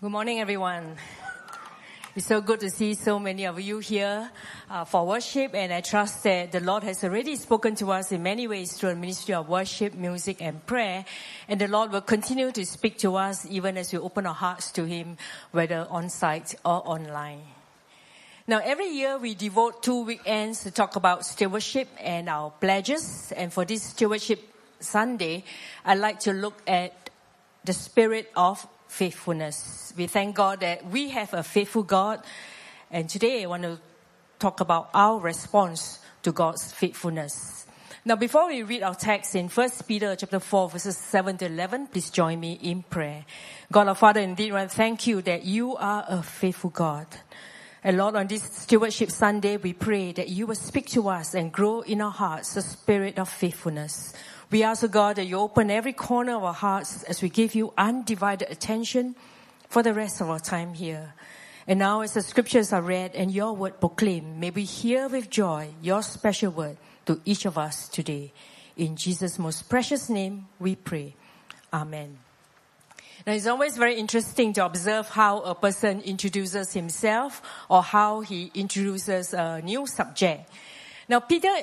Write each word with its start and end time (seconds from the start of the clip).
Good 0.00 0.12
morning, 0.12 0.38
everyone. 0.38 0.94
It's 2.14 2.26
so 2.26 2.40
good 2.40 2.60
to 2.60 2.70
see 2.70 2.94
so 2.94 3.18
many 3.18 3.46
of 3.46 3.58
you 3.58 3.80
here 3.80 4.30
uh, 4.70 4.84
for 4.84 5.04
worship, 5.04 5.56
and 5.56 5.72
I 5.72 5.80
trust 5.80 6.22
that 6.22 6.52
the 6.52 6.60
Lord 6.60 6.84
has 6.84 7.02
already 7.02 7.34
spoken 7.34 7.74
to 7.74 7.90
us 7.90 8.12
in 8.12 8.22
many 8.22 8.46
ways 8.46 8.74
through 8.74 8.90
a 8.90 8.94
ministry 8.94 9.34
of 9.34 9.48
worship, 9.48 9.94
music, 9.94 10.40
and 10.40 10.64
prayer, 10.64 11.04
and 11.48 11.60
the 11.60 11.66
Lord 11.66 11.90
will 11.90 12.00
continue 12.00 12.52
to 12.52 12.64
speak 12.64 12.98
to 12.98 13.16
us 13.16 13.44
even 13.50 13.76
as 13.76 13.92
we 13.92 13.98
open 13.98 14.24
our 14.24 14.34
hearts 14.34 14.70
to 14.78 14.84
Him, 14.84 15.16
whether 15.50 15.84
on 15.90 16.10
site 16.10 16.54
or 16.64 16.80
online. 16.88 17.42
Now, 18.46 18.60
every 18.62 18.90
year 18.90 19.18
we 19.18 19.34
devote 19.34 19.82
two 19.82 20.04
weekends 20.04 20.62
to 20.62 20.70
talk 20.70 20.94
about 20.94 21.26
stewardship 21.26 21.88
and 21.98 22.28
our 22.28 22.52
pledges, 22.52 23.32
and 23.36 23.52
for 23.52 23.64
this 23.64 23.82
stewardship 23.82 24.48
Sunday, 24.78 25.42
I'd 25.84 25.98
like 25.98 26.20
to 26.20 26.32
look 26.32 26.62
at 26.68 27.10
the 27.64 27.72
spirit 27.72 28.30
of 28.36 28.64
faithfulness. 28.88 29.92
We 29.96 30.06
thank 30.06 30.34
God 30.34 30.60
that 30.60 30.86
we 30.86 31.10
have 31.10 31.32
a 31.34 31.42
faithful 31.42 31.82
God. 31.82 32.22
And 32.90 33.08
today 33.08 33.44
I 33.44 33.46
want 33.46 33.62
to 33.62 33.78
talk 34.38 34.60
about 34.60 34.90
our 34.94 35.18
response 35.20 36.00
to 36.22 36.32
God's 36.32 36.72
faithfulness. 36.72 37.66
Now, 38.04 38.16
before 38.16 38.46
we 38.46 38.62
read 38.62 38.82
our 38.82 38.94
text 38.94 39.34
in 39.34 39.48
1 39.48 39.70
Peter 39.86 40.16
chapter 40.16 40.40
4, 40.40 40.70
verses 40.70 40.96
7 40.96 41.36
to 41.38 41.46
11, 41.46 41.88
please 41.88 42.10
join 42.10 42.40
me 42.40 42.58
in 42.62 42.82
prayer. 42.82 43.24
God 43.70 43.88
our 43.88 43.94
Father, 43.94 44.20
indeed, 44.20 44.52
I 44.52 44.66
thank 44.66 45.06
you 45.06 45.20
that 45.22 45.44
you 45.44 45.76
are 45.76 46.04
a 46.08 46.22
faithful 46.22 46.70
God. 46.70 47.06
And 47.84 47.98
Lord, 47.98 48.16
on 48.16 48.26
this 48.26 48.42
Stewardship 48.42 49.10
Sunday, 49.10 49.56
we 49.56 49.72
pray 49.72 50.12
that 50.12 50.28
you 50.28 50.46
will 50.46 50.54
speak 50.54 50.86
to 50.88 51.08
us 51.08 51.34
and 51.34 51.52
grow 51.52 51.82
in 51.82 52.00
our 52.00 52.10
hearts 52.10 52.54
the 52.54 52.62
spirit 52.62 53.18
of 53.18 53.28
faithfulness. 53.28 54.14
We 54.50 54.62
ask, 54.62 54.88
God, 54.90 55.16
that 55.16 55.26
you 55.26 55.38
open 55.38 55.70
every 55.70 55.92
corner 55.92 56.36
of 56.36 56.44
our 56.44 56.54
hearts 56.54 57.02
as 57.02 57.20
we 57.20 57.28
give 57.28 57.54
you 57.54 57.74
undivided 57.76 58.50
attention 58.50 59.14
for 59.68 59.82
the 59.82 59.92
rest 59.92 60.22
of 60.22 60.30
our 60.30 60.40
time 60.40 60.72
here. 60.72 61.12
And 61.66 61.78
now, 61.78 62.00
as 62.00 62.14
the 62.14 62.22
scriptures 62.22 62.72
are 62.72 62.80
read 62.80 63.14
and 63.14 63.30
your 63.30 63.52
word 63.52 63.78
proclaimed, 63.78 64.40
may 64.40 64.48
we 64.48 64.64
hear 64.64 65.06
with 65.06 65.28
joy 65.28 65.68
your 65.82 66.02
special 66.02 66.50
word 66.50 66.78
to 67.04 67.20
each 67.26 67.44
of 67.44 67.58
us 67.58 67.88
today. 67.88 68.32
In 68.78 68.96
Jesus' 68.96 69.38
most 69.38 69.68
precious 69.68 70.08
name, 70.08 70.48
we 70.58 70.76
pray. 70.76 71.14
Amen. 71.70 72.16
Now, 73.26 73.34
it's 73.34 73.46
always 73.46 73.76
very 73.76 73.96
interesting 73.96 74.54
to 74.54 74.64
observe 74.64 75.10
how 75.10 75.40
a 75.40 75.54
person 75.54 76.00
introduces 76.00 76.72
himself 76.72 77.42
or 77.68 77.82
how 77.82 78.20
he 78.20 78.50
introduces 78.54 79.34
a 79.34 79.60
new 79.60 79.86
subject. 79.86 80.48
Now, 81.06 81.20
Peter 81.20 81.54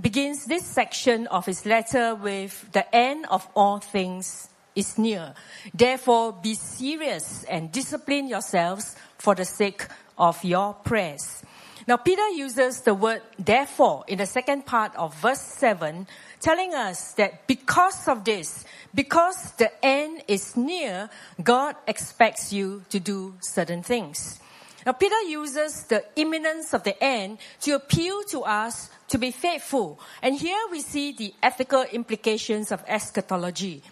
begins 0.00 0.44
this 0.44 0.64
section 0.64 1.26
of 1.28 1.46
his 1.46 1.64
letter 1.64 2.14
with 2.14 2.70
the 2.72 2.94
end 2.94 3.26
of 3.30 3.48
all 3.54 3.78
things 3.78 4.48
is 4.74 4.98
near. 4.98 5.34
Therefore, 5.72 6.32
be 6.32 6.54
serious 6.54 7.44
and 7.44 7.72
discipline 7.72 8.28
yourselves 8.28 8.94
for 9.16 9.34
the 9.34 9.44
sake 9.44 9.86
of 10.18 10.42
your 10.44 10.74
prayers. 10.74 11.42
Now, 11.88 11.96
Peter 11.96 12.28
uses 12.30 12.80
the 12.80 12.94
word 12.94 13.22
therefore 13.38 14.04
in 14.08 14.18
the 14.18 14.26
second 14.26 14.66
part 14.66 14.94
of 14.96 15.14
verse 15.14 15.40
7, 15.40 16.06
telling 16.40 16.74
us 16.74 17.12
that 17.12 17.46
because 17.46 18.08
of 18.08 18.24
this, 18.24 18.64
because 18.94 19.52
the 19.52 19.70
end 19.84 20.22
is 20.26 20.56
near, 20.56 21.08
God 21.42 21.76
expects 21.86 22.52
you 22.52 22.82
to 22.90 22.98
do 22.98 23.34
certain 23.40 23.82
things. 23.82 24.40
Now, 24.86 24.92
Peter 24.92 25.20
uses 25.22 25.82
the 25.82 26.04
imminence 26.14 26.72
of 26.72 26.84
the 26.84 27.02
end 27.02 27.38
to 27.62 27.72
appeal 27.72 28.22
to 28.30 28.42
us 28.42 28.88
to 29.08 29.18
be 29.18 29.32
faithful. 29.32 29.98
And 30.22 30.36
here 30.36 30.60
we 30.70 30.80
see 30.80 31.10
the 31.10 31.34
ethical 31.42 31.82
implications 31.82 32.70
of 32.70 32.84
eschatology. 32.86 33.82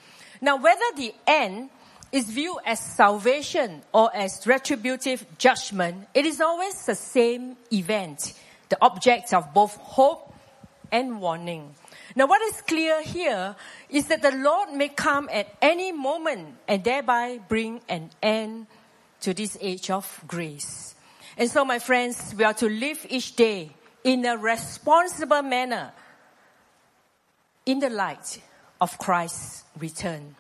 Now, 0.41 0.57
whether 0.57 0.85
the 0.97 1.13
end 1.27 1.71
is 2.13 2.27
viewed 2.27 2.59
as 2.65 2.79
salvation 2.79 3.83
or 3.93 4.15
as 4.15 4.47
retributive 4.47 5.27
judgment, 5.37 6.07
it 6.15 6.27
is 6.27 6.41
always 6.41 6.87
the 6.87 6.95
same 6.95 7.57
event, 7.73 8.33
the 8.69 8.79
object 8.81 9.35
of 9.35 9.53
both 9.53 9.75
hope 9.75 10.33
and 10.93 11.21
warning. 11.21 11.75
Now, 12.15 12.27
what 12.27 12.41
is 12.43 12.61
clear 12.63 13.03
here 13.03 13.57
is 13.91 14.07
that 14.07 14.23
the 14.23 14.31
Lord 14.31 14.73
may 14.73 14.91
come 14.91 15.29
at 15.33 15.49
any 15.61 15.91
moment 15.91 16.55
and 16.69 16.85
thereby 16.85 17.41
bring 17.49 17.81
an 17.89 18.11
end 18.23 18.69
to 19.25 19.33
this 19.33 19.57
age 19.63 19.91
of 19.91 20.23
grace. 20.27 20.95
And 21.39 21.51
so, 21.51 21.65
my 21.65 21.79
friends, 21.79 22.35
we 22.37 22.45
are 22.45 22.53
to 22.55 22.69
live 22.69 23.07
each 23.09 23.35
day 23.35 23.71
in 24.05 24.25
a 24.27 24.37
responsible 24.37 25.43
manner 25.43 25.93
in 27.65 27.81
the 27.81 27.89
light 27.89 28.41
of 28.83 28.99
Christ's 28.99 29.65
return. 29.79 30.37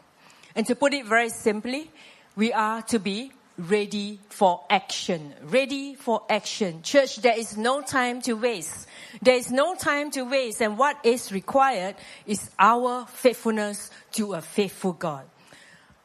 And 0.55 0.67
to 0.67 0.77
put 0.77 0.93
it 0.93 1.06
very 1.06 1.31
simply, 1.31 1.91
we 2.37 2.53
are 2.53 2.83
to 2.83 2.99
be 2.99 3.33
ready 3.56 4.21
for 4.28 4.61
action. 4.69 5.33
Ready 5.45 5.95
for 5.95 6.22
action. 6.28 6.83
Church, 6.83 7.16
there 7.16 7.39
is 7.39 7.56
no 7.56 7.81
time 7.81 8.21
to 8.22 8.34
waste. 8.34 8.87
There 9.22 9.37
is 9.37 9.51
no 9.51 9.75
time 9.75 10.11
to 10.11 10.25
waste. 10.25 10.61
And 10.61 10.77
what 10.77 10.99
is 11.05 11.33
required 11.33 11.97
is 12.27 12.51
our 12.59 13.06
faithfulness 13.06 13.91
to 14.12 14.34
a 14.34 14.43
faithful 14.43 14.93
God. 14.93 15.25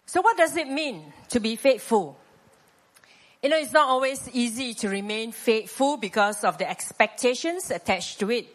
So 0.06 0.22
what 0.22 0.38
does 0.38 0.56
it 0.56 0.70
mean 0.70 1.12
to 1.30 1.42
be 1.42 1.58
faithful? 1.58 2.18
You 3.42 3.48
know, 3.48 3.58
it's 3.58 3.72
not 3.72 3.88
always 3.88 4.28
easy 4.34 4.74
to 4.76 4.90
remain 4.90 5.32
faithful 5.32 5.96
because 5.96 6.44
of 6.44 6.58
the 6.58 6.70
expectations 6.70 7.72
attached 7.72 8.20
to 8.20 8.30
it. 8.32 8.48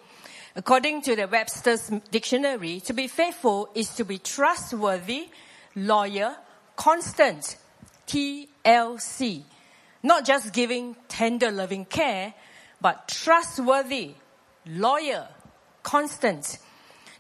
According 0.55 1.01
to 1.03 1.17
the 1.17 1.27
Webster's 1.27 1.91
dictionary, 2.11 2.81
to 2.81 2.93
be 2.93 3.09
faithful 3.09 3.71
is 3.75 3.95
to 3.95 4.05
be 4.05 4.19
trustworthy, 4.19 5.29
loyal, 5.75 6.37
constant, 6.77 7.57
TLC. 8.07 9.45
Not 10.03 10.27
just 10.27 10.53
giving 10.53 10.97
tender 11.09 11.51
loving 11.51 11.87
care, 11.87 12.35
but 12.79 13.09
trustworthy, 13.09 14.17
loyal, 14.67 15.27
constant. 15.83 16.59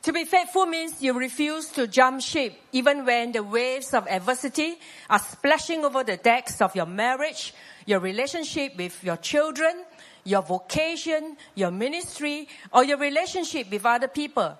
To 0.04 0.12
be 0.12 0.24
faithful 0.26 0.66
means 0.66 1.00
you 1.00 1.14
refuse 1.14 1.68
to 1.70 1.86
jump 1.86 2.20
ship 2.20 2.52
even 2.72 3.06
when 3.06 3.32
the 3.32 3.42
waves 3.42 3.94
of 3.94 4.06
adversity 4.06 4.74
are 5.08 5.18
splashing 5.18 5.82
over 5.82 6.04
the 6.04 6.18
decks 6.18 6.60
of 6.60 6.76
your 6.76 6.84
marriage, 6.84 7.54
your 7.86 8.00
relationship 8.00 8.76
with 8.76 9.02
your 9.02 9.16
children, 9.16 9.82
your 10.22 10.42
vocation, 10.42 11.38
your 11.54 11.70
ministry, 11.70 12.48
or 12.70 12.84
your 12.84 12.98
relationship 12.98 13.70
with 13.70 13.86
other 13.86 14.08
people. 14.08 14.58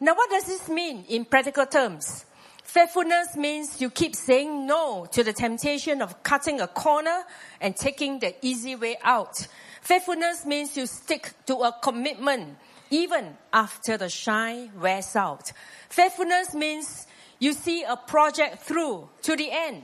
Now, 0.00 0.16
what 0.16 0.30
does 0.30 0.46
this 0.46 0.68
mean 0.68 1.04
in 1.08 1.26
practical 1.26 1.66
terms? 1.66 2.24
Faithfulness 2.64 3.36
means 3.36 3.80
you 3.80 3.88
keep 3.88 4.16
saying 4.16 4.66
no 4.66 5.06
to 5.12 5.22
the 5.22 5.32
temptation 5.32 6.02
of 6.02 6.24
cutting 6.24 6.60
a 6.60 6.66
corner 6.66 7.22
and 7.60 7.76
taking 7.76 8.18
the 8.18 8.34
easy 8.44 8.74
way 8.74 8.96
out. 9.04 9.46
Faithfulness 9.80 10.44
means 10.44 10.76
you 10.76 10.86
stick 10.86 11.34
to 11.46 11.54
a 11.58 11.72
commitment 11.80 12.56
even 12.92 13.36
after 13.52 13.96
the 13.96 14.08
shine 14.08 14.70
wears 14.78 15.16
out. 15.16 15.50
Faithfulness 15.88 16.54
means 16.54 17.06
you 17.38 17.54
see 17.54 17.82
a 17.82 17.96
project 17.96 18.58
through 18.58 19.08
to 19.22 19.34
the 19.34 19.48
end. 19.50 19.82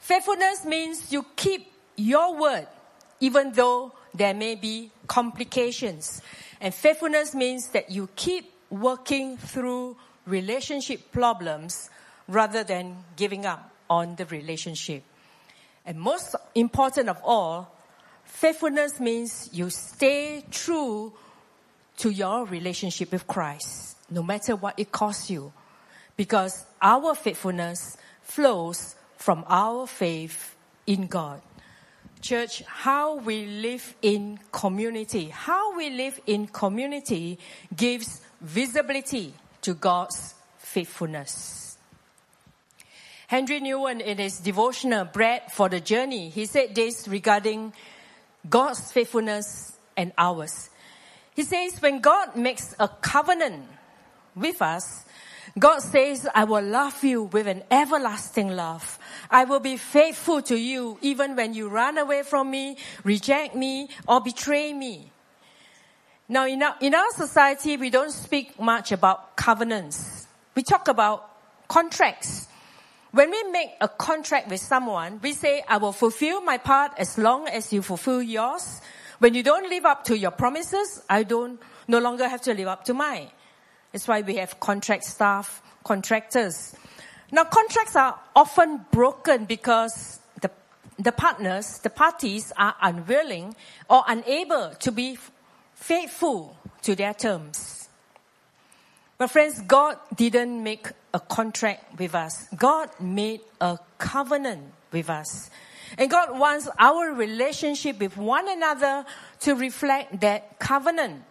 Faithfulness 0.00 0.64
means 0.64 1.12
you 1.12 1.24
keep 1.36 1.72
your 1.96 2.36
word 2.36 2.66
even 3.20 3.52
though 3.52 3.92
there 4.14 4.34
may 4.34 4.54
be 4.54 4.90
complications. 5.06 6.20
And 6.60 6.74
faithfulness 6.74 7.34
means 7.34 7.68
that 7.68 7.90
you 7.90 8.08
keep 8.16 8.52
working 8.70 9.36
through 9.36 9.96
relationship 10.26 11.12
problems 11.12 11.90
rather 12.26 12.64
than 12.64 12.96
giving 13.16 13.46
up 13.46 13.70
on 13.88 14.16
the 14.16 14.26
relationship. 14.26 15.02
And 15.86 15.98
most 15.98 16.34
important 16.54 17.08
of 17.08 17.20
all, 17.24 17.74
faithfulness 18.24 19.00
means 19.00 19.48
you 19.52 19.70
stay 19.70 20.44
true 20.50 21.12
to 21.98 22.10
your 22.10 22.44
relationship 22.44 23.12
with 23.12 23.26
Christ, 23.26 23.96
no 24.10 24.22
matter 24.22 24.56
what 24.56 24.78
it 24.78 24.90
costs 24.90 25.30
you, 25.30 25.52
because 26.16 26.64
our 26.80 27.14
faithfulness 27.14 27.96
flows 28.22 28.94
from 29.16 29.44
our 29.48 29.86
faith 29.86 30.56
in 30.86 31.06
God. 31.06 31.42
Church, 32.20 32.62
how 32.62 33.16
we 33.16 33.46
live 33.46 33.94
in 34.02 34.38
community, 34.50 35.28
how 35.28 35.76
we 35.76 35.90
live 35.90 36.20
in 36.26 36.46
community 36.46 37.38
gives 37.74 38.20
visibility 38.40 39.34
to 39.62 39.74
God's 39.74 40.34
faithfulness. 40.58 41.78
Henry 43.28 43.60
Nouwen, 43.60 44.00
in 44.00 44.18
his 44.18 44.38
devotional 44.38 45.04
Bread 45.04 45.42
for 45.52 45.68
the 45.68 45.80
Journey, 45.80 46.30
he 46.30 46.46
said 46.46 46.74
this 46.74 47.06
regarding 47.06 47.72
God's 48.48 48.90
faithfulness 48.90 49.76
and 49.96 50.12
ours. 50.16 50.70
He 51.38 51.44
says, 51.44 51.80
when 51.80 52.00
God 52.00 52.34
makes 52.34 52.74
a 52.80 52.88
covenant 52.88 53.62
with 54.34 54.60
us, 54.60 55.04
God 55.56 55.78
says, 55.78 56.26
I 56.34 56.42
will 56.42 56.64
love 56.64 57.04
you 57.04 57.22
with 57.22 57.46
an 57.46 57.62
everlasting 57.70 58.48
love. 58.48 58.98
I 59.30 59.44
will 59.44 59.60
be 59.60 59.76
faithful 59.76 60.42
to 60.42 60.56
you 60.56 60.98
even 61.00 61.36
when 61.36 61.54
you 61.54 61.68
run 61.68 61.96
away 61.96 62.24
from 62.24 62.50
me, 62.50 62.76
reject 63.04 63.54
me, 63.54 63.88
or 64.08 64.20
betray 64.20 64.72
me. 64.72 65.12
Now, 66.28 66.44
in 66.48 66.60
our, 66.60 66.74
in 66.80 66.92
our 66.92 67.10
society, 67.12 67.76
we 67.76 67.90
don't 67.90 68.10
speak 68.10 68.58
much 68.58 68.90
about 68.90 69.36
covenants. 69.36 70.26
We 70.56 70.64
talk 70.64 70.88
about 70.88 71.30
contracts. 71.68 72.48
When 73.12 73.30
we 73.30 73.44
make 73.52 73.70
a 73.80 73.86
contract 73.86 74.50
with 74.50 74.60
someone, 74.60 75.20
we 75.22 75.34
say, 75.34 75.62
I 75.68 75.76
will 75.76 75.92
fulfill 75.92 76.40
my 76.40 76.58
part 76.58 76.94
as 76.98 77.16
long 77.16 77.46
as 77.46 77.72
you 77.72 77.80
fulfill 77.82 78.22
yours. 78.22 78.80
When 79.18 79.34
you 79.34 79.42
don't 79.42 79.68
live 79.68 79.84
up 79.84 80.04
to 80.04 80.16
your 80.16 80.30
promises, 80.30 81.02
I 81.08 81.24
don't 81.24 81.60
no 81.88 81.98
longer 81.98 82.28
have 82.28 82.42
to 82.42 82.54
live 82.54 82.68
up 82.68 82.84
to 82.84 82.94
mine. 82.94 83.28
That's 83.92 84.06
why 84.06 84.20
we 84.20 84.36
have 84.36 84.60
contract 84.60 85.04
staff, 85.04 85.62
contractors. 85.82 86.74
Now 87.32 87.44
contracts 87.44 87.96
are 87.96 88.18
often 88.36 88.86
broken 88.92 89.44
because 89.44 90.20
the, 90.40 90.50
the 90.98 91.12
partners, 91.12 91.78
the 91.78 91.90
parties 91.90 92.52
are 92.56 92.74
unwilling 92.80 93.56
or 93.90 94.04
unable 94.06 94.70
to 94.80 94.92
be 94.92 95.18
faithful 95.74 96.56
to 96.82 96.94
their 96.94 97.14
terms. 97.14 97.88
But 99.16 99.30
friends, 99.30 99.60
God 99.62 99.96
didn't 100.14 100.62
make 100.62 100.88
a 101.12 101.18
contract 101.18 101.98
with 101.98 102.14
us. 102.14 102.46
God 102.56 102.88
made 103.00 103.40
a 103.60 103.78
covenant 103.98 104.72
with 104.92 105.10
us. 105.10 105.50
And 105.96 106.10
God 106.10 106.38
wants 106.38 106.68
our 106.78 107.12
relationship 107.14 108.00
with 108.00 108.16
one 108.16 108.48
another 108.48 109.06
to 109.40 109.54
reflect 109.54 110.20
that 110.20 110.58
covenant. 110.58 111.22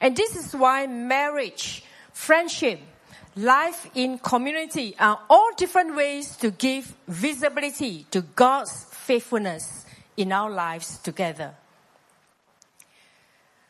And 0.00 0.16
this 0.16 0.36
is 0.36 0.54
why 0.54 0.86
marriage, 0.86 1.84
friendship, 2.12 2.80
life 3.36 3.88
in 3.94 4.18
community 4.18 4.96
are 4.98 5.20
all 5.28 5.52
different 5.56 5.94
ways 5.94 6.36
to 6.38 6.50
give 6.50 6.94
visibility 7.06 8.06
to 8.10 8.22
God's 8.22 8.84
faithfulness 8.90 9.86
in 10.16 10.32
our 10.32 10.50
lives 10.50 10.98
together. 10.98 11.54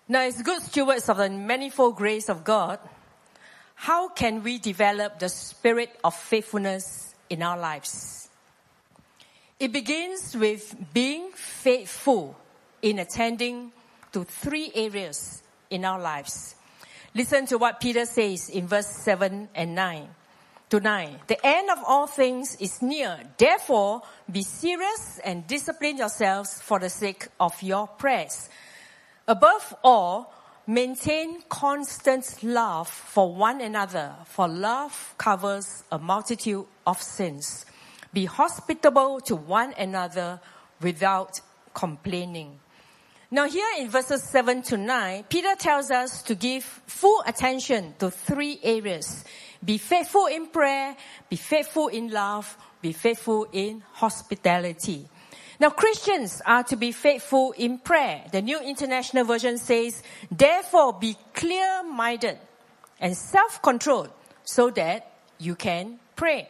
Now, 0.09 0.23
as 0.23 0.43
good 0.43 0.63
stewards 0.63 1.09
of 1.09 1.19
the 1.19 1.31
manifold 1.31 1.97
grace 1.97 2.29
of 2.29 2.43
God, 2.43 2.81
how 3.75 4.09
can 4.09 4.43
we 4.43 4.59
develop 4.59 5.21
the 5.21 5.29
spirit 5.29 5.97
of 6.03 6.15
faithfulness 6.15 7.15
in 7.31 7.43
our 7.43 7.57
lives? 7.57 8.20
It 9.61 9.73
begins 9.73 10.37
with 10.37 10.75
being 10.93 11.31
faithful 11.33 12.37
in 12.83 12.99
attending 12.99 13.73
to 14.13 14.25
three 14.25 14.73
areas 14.75 15.43
in 15.69 15.85
our 15.85 16.01
lives. 16.01 16.57
Listen 17.15 17.47
to 17.47 17.59
what 17.59 17.79
Peter 17.79 18.07
says 18.07 18.49
in 18.49 18.67
verse 18.67 18.89
7 18.89 19.51
and 19.55 19.75
9 19.75 20.09
to 20.71 20.81
9. 20.81 21.21
The 21.27 21.47
end 21.47 21.71
of 21.71 21.79
all 21.87 22.07
things 22.07 22.57
is 22.57 22.81
near. 22.83 23.21
Therefore, 23.37 24.03
be 24.31 24.43
serious 24.43 25.21
and 25.25 25.47
discipline 25.47 25.99
yourselves 25.99 26.61
for 26.63 26.79
the 26.79 26.91
sake 26.91 27.29
of 27.39 27.63
your 27.63 27.87
prayers 27.87 28.49
Above 29.31 29.77
all, 29.85 30.35
maintain 30.67 31.41
constant 31.49 32.43
love 32.43 32.89
for 32.89 33.33
one 33.33 33.61
another, 33.61 34.13
for 34.25 34.49
love 34.49 35.15
covers 35.19 35.85
a 35.93 36.01
multitude 36.01 36.67
of 36.85 37.01
sins. 37.01 37.65
Be 38.13 38.25
hospitable 38.25 39.21
to 39.23 39.37
one 39.37 39.73
another 39.79 40.41
without 40.81 41.41
complaining. 41.75 42.59
Now, 43.31 43.49
here 43.49 43.69
in 43.79 43.89
verses 43.89 44.25
7 44.25 44.63
to 44.63 44.77
9, 44.77 45.25
Peter 45.29 45.55
tells 45.55 45.91
us 45.93 46.23
to 46.25 46.35
give 46.35 46.65
full 46.65 47.23
attention 47.27 47.95
to 48.01 48.11
three 48.11 48.59
areas 48.63 49.25
be 49.63 49.77
faithful 49.77 50.27
in 50.27 50.47
prayer, 50.47 50.97
be 51.29 51.37
faithful 51.37 51.89
in 51.89 52.09
love, 52.09 52.57
be 52.81 52.93
faithful 52.93 53.47
in 53.53 53.83
hospitality. 53.93 55.07
Now 55.61 55.69
Christians 55.69 56.41
are 56.47 56.63
to 56.65 56.77
be 56.77 56.93
faithful 56.93 57.53
in 57.53 57.79
prayer. 57.79 58.25
The 58.33 58.41
New 58.41 58.59
International 58.61 59.25
Version 59.25 59.59
says, 59.59 60.03
therefore 60.31 60.95
be 60.95 61.15
clear-minded 61.35 62.39
and 62.99 63.15
self-controlled 63.15 64.11
so 64.45 64.71
that 64.71 65.13
you 65.39 65.55
can 65.55 66.01
pray. 66.17 66.49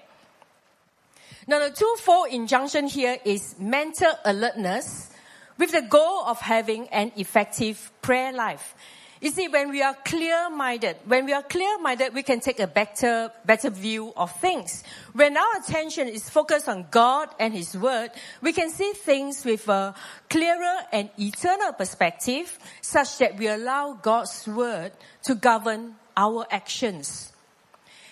Now 1.47 1.59
the 1.59 1.71
twofold 1.71 2.29
injunction 2.31 2.87
here 2.87 3.19
is 3.25 3.57
mental 3.59 4.13
alertness 4.25 5.11
with 5.59 5.73
the 5.73 5.83
goal 5.83 6.25
of 6.27 6.41
having 6.41 6.89
an 6.89 7.13
effective 7.17 7.91
prayer 8.03 8.33
life. 8.33 8.75
You 9.21 9.31
see, 9.31 9.49
when 9.49 9.69
we 9.69 9.83
are 9.83 9.95
clear-minded, 10.03 10.97
when 11.05 11.27
we 11.27 11.35
are 11.35 11.43
clear-minded, 11.43 12.15
we 12.15 12.23
can 12.23 12.41
take 12.41 12.59
a 12.59 12.67
better, 12.67 13.31
better 13.45 13.69
view 13.69 14.15
of 14.17 14.35
things. 14.41 14.83
When 15.13 15.37
our 15.37 15.57
attention 15.59 16.09
is 16.09 16.31
focused 16.31 16.71
on 16.71 16.87
God 16.91 17.29
and 17.39 17.53
His 17.53 17.77
Word, 17.77 18.13
we 18.41 18.55
can 18.55 18.71
see 18.71 18.93
things 18.95 19.45
with 19.45 19.69
a 19.69 19.95
clearer 20.31 20.77
and 20.91 21.11
eternal 21.19 21.75
perspective, 21.75 22.59
such 22.81 23.19
that 23.19 23.37
we 23.37 23.49
allow 23.49 23.93
God's 23.93 24.49
Word 24.49 24.93
to 25.25 25.35
govern 25.35 25.97
our 26.17 26.47
actions. 26.51 27.31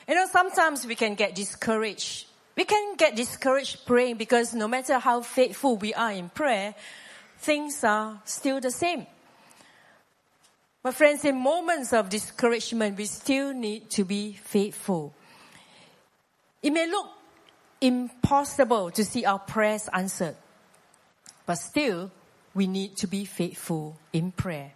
You 0.07 0.15
know, 0.15 0.27
sometimes 0.31 0.87
we 0.87 0.95
can 0.95 1.15
get 1.15 1.35
discouraged. 1.35 2.27
We 2.59 2.65
can 2.65 2.97
get 2.97 3.15
discouraged 3.15 3.87
praying 3.87 4.17
because 4.17 4.53
no 4.53 4.67
matter 4.67 4.99
how 4.99 5.21
faithful 5.21 5.77
we 5.77 5.95
are 5.95 6.11
in 6.11 6.29
prayer, 6.29 6.75
things 7.39 7.85
are 7.85 8.21
still 8.25 8.59
the 8.59 8.73
same. 8.73 9.07
But 10.83 10.95
friends, 10.95 11.25
in 11.25 11.37
moments 11.37 11.93
of 11.93 12.09
discouragement, 12.09 12.99
we 12.99 13.05
still 13.05 13.55
need 13.55 13.89
to 13.91 14.05
be 14.05 14.33
faithful. 14.33 15.15
It 16.61 16.73
may 16.73 16.89
look 16.89 17.07
impossible 17.81 18.91
to 18.91 19.05
see 19.05 19.25
our 19.25 19.39
prayers 19.39 19.89
answered, 19.93 20.35
but 21.47 21.59
still, 21.59 22.11
we 22.55 22.67
need 22.67 22.97
to 22.97 23.07
be 23.07 23.25
faithful 23.25 23.97
in 24.13 24.33
prayer. 24.33 24.73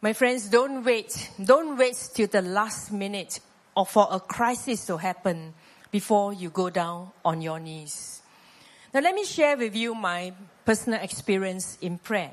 My 0.00 0.12
friends, 0.12 0.48
don't 0.48 0.82
wait. 0.82 1.30
Don't 1.40 1.78
wait 1.78 1.94
till 2.14 2.26
the 2.26 2.42
last 2.42 2.90
minute 2.90 3.38
or 3.76 3.86
for 3.86 4.08
a 4.10 4.18
crisis 4.18 4.86
to 4.86 4.96
happen 4.96 5.54
before 5.94 6.32
you 6.32 6.50
go 6.50 6.68
down 6.68 7.08
on 7.24 7.40
your 7.40 7.60
knees. 7.60 8.20
Now 8.92 8.98
let 8.98 9.14
me 9.14 9.24
share 9.24 9.56
with 9.56 9.76
you 9.76 9.94
my 9.94 10.32
personal 10.64 11.00
experience 11.00 11.78
in 11.80 11.98
prayer. 11.98 12.32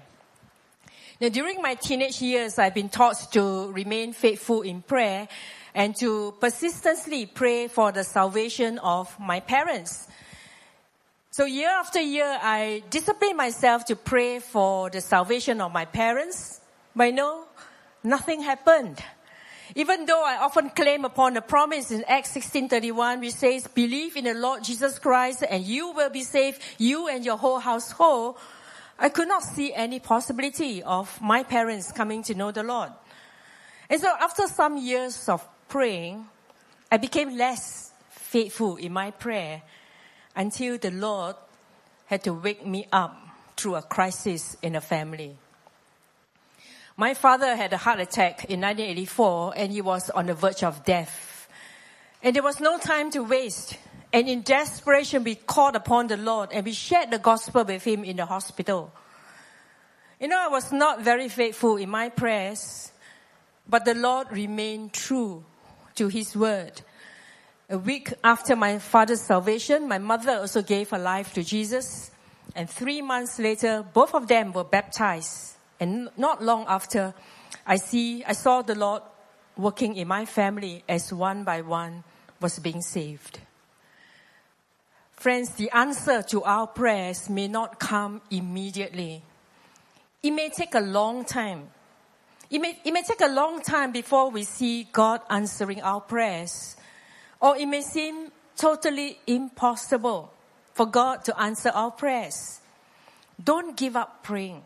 Now, 1.19 1.29
during 1.29 1.61
my 1.61 1.75
teenage 1.75 2.23
years, 2.23 2.57
I've 2.57 2.73
been 2.73 2.89
taught 2.89 3.31
to 3.33 3.71
remain 3.71 4.13
faithful 4.13 4.63
in 4.63 4.81
prayer 4.81 5.27
and 5.75 5.95
to 5.97 6.33
persistently 6.41 7.27
pray 7.27 7.67
for 7.67 7.91
the 7.91 8.03
salvation 8.03 8.79
of 8.79 9.15
my 9.19 9.39
parents. 9.39 10.07
So 11.29 11.45
year 11.45 11.69
after 11.69 12.01
year, 12.01 12.39
I 12.41 12.81
disciplined 12.89 13.37
myself 13.37 13.85
to 13.85 13.95
pray 13.95 14.39
for 14.39 14.89
the 14.89 15.01
salvation 15.01 15.61
of 15.61 15.71
my 15.71 15.85
parents. 15.85 16.61
But 16.95 17.13
no, 17.13 17.45
nothing 18.03 18.41
happened. 18.41 19.03
Even 19.75 20.06
though 20.06 20.23
I 20.23 20.38
often 20.38 20.69
claim 20.69 21.06
upon 21.06 21.33
the 21.33 21.41
promise 21.41 21.91
in 21.91 22.03
Acts 22.06 22.31
16:31 22.31 23.19
which 23.19 23.35
says, 23.35 23.68
"Believe 23.68 24.18
in 24.18 24.25
the 24.25 24.33
Lord 24.33 24.63
Jesus 24.63 25.00
Christ 25.00 25.44
and 25.50 25.63
you 25.63 25.91
will 25.91 26.09
be 26.09 26.23
saved, 26.23 26.62
you 26.77 27.07
and 27.07 27.23
your 27.23 27.38
whole 27.38 27.59
household." 27.59 28.38
I 29.00 29.09
could 29.09 29.27
not 29.27 29.44
see 29.44 29.73
any 29.73 30.00
possibility 30.00 30.84
of 30.84 31.19
my 31.22 31.43
parents 31.43 31.91
coming 31.91 32.22
to 32.24 32.36
know 32.36 32.51
the 32.51 32.63
Lord. 32.63 32.91
And 33.89 34.00
so 34.00 34.10
after 34.19 34.48
some 34.48 34.77
years 34.77 35.27
of 35.27 35.48
praying, 35.67 36.27
I 36.91 36.98
became 36.98 37.36
less 37.36 37.91
faithful 38.10 38.75
in 38.75 38.93
my 38.93 39.12
prayer 39.12 39.63
until 40.36 40.77
the 40.77 40.91
Lord 40.91 41.36
had 42.05 42.24
to 42.25 42.34
wake 42.34 42.65
me 42.65 42.88
up 42.91 43.17
through 43.57 43.75
a 43.75 43.81
crisis 43.81 44.55
in 44.62 44.75
a 44.75 44.81
family. 44.81 45.38
My 47.01 47.15
father 47.15 47.55
had 47.55 47.74
a 47.74 47.77
heart 47.77 48.00
attack 48.00 48.46
in 48.46 48.62
1984 48.62 49.53
and 49.55 49.72
he 49.72 49.81
was 49.81 50.12
on 50.12 50.27
the 50.27 50.36
verge 50.36 50.63
of 50.63 50.86
death. 50.86 51.48
And 52.22 52.36
there 52.36 52.43
was 52.43 52.60
no 52.60 52.77
time 52.77 53.10
to 53.10 53.24
waste. 53.24 53.75
And 54.13 54.29
in 54.29 54.43
desperation, 54.43 55.24
we 55.24 55.34
called 55.34 55.75
upon 55.75 56.10
the 56.10 56.17
Lord 56.17 56.50
and 56.53 56.63
we 56.63 56.74
shared 56.74 57.10
the 57.10 57.17
gospel 57.17 57.63
with 57.63 57.84
him 57.84 58.03
in 58.03 58.17
the 58.17 58.27
hospital. 58.27 58.93
You 60.20 60.27
know, 60.27 60.39
I 60.39 60.50
was 60.50 60.72
not 60.72 61.01
very 61.01 61.27
faithful 61.27 61.77
in 61.77 61.89
my 61.89 62.10
prayers, 62.10 62.91
but 63.67 63.84
the 63.84 63.96
Lord 63.96 64.27
remained 64.31 64.93
true 64.93 65.43
to 65.96 66.08
his 66.08 66.36
word. 66.36 66.84
A 67.72 67.79
week 67.79 68.13
after 68.24 68.55
my 68.55 68.77
father's 68.77 69.22
salvation, 69.22 69.88
my 69.88 69.98
mother 69.98 70.34
also 70.34 70.62
gave 70.62 70.91
her 70.91 71.00
life 71.00 71.34
to 71.34 71.43
Jesus. 71.43 72.12
And 72.55 72.70
three 72.70 73.01
months 73.01 73.39
later, 73.39 73.84
both 73.91 74.13
of 74.13 74.27
them 74.27 74.53
were 74.53 74.65
baptized. 74.65 75.50
And 75.81 76.09
not 76.15 76.43
long 76.43 76.65
after, 76.67 77.15
I 77.65 77.77
see, 77.77 78.23
I 78.23 78.33
saw 78.33 78.61
the 78.61 78.75
Lord 78.75 79.01
working 79.57 79.95
in 79.95 80.07
my 80.07 80.25
family 80.25 80.83
as 80.88 81.11
one 81.11 81.43
by 81.43 81.61
one 81.61 82.03
was 82.39 82.59
being 82.59 82.81
saved. 82.81 83.39
Friends, 85.13 85.50
the 85.55 85.71
answer 85.71 86.21
to 86.21 86.43
our 86.43 86.67
prayers 86.67 87.31
may 87.31 87.47
not 87.47 87.79
come 87.79 88.21
immediately. 88.29 89.23
It 90.21 90.31
may 90.31 90.50
take 90.50 90.75
a 90.75 90.79
long 90.79 91.25
time. 91.25 91.69
It 92.51 92.59
may, 92.59 92.77
it 92.85 92.91
may 92.91 93.01
take 93.01 93.21
a 93.21 93.27
long 93.27 93.61
time 93.63 93.91
before 93.91 94.29
we 94.29 94.43
see 94.43 94.88
God 94.91 95.21
answering 95.31 95.81
our 95.81 96.00
prayers. 96.00 96.75
Or 97.39 97.57
it 97.57 97.65
may 97.65 97.81
seem 97.81 98.31
totally 98.55 99.17
impossible 99.25 100.31
for 100.75 100.85
God 100.85 101.25
to 101.25 101.41
answer 101.41 101.69
our 101.69 101.89
prayers. 101.89 102.61
Don't 103.43 103.75
give 103.75 103.95
up 103.95 104.21
praying. 104.21 104.61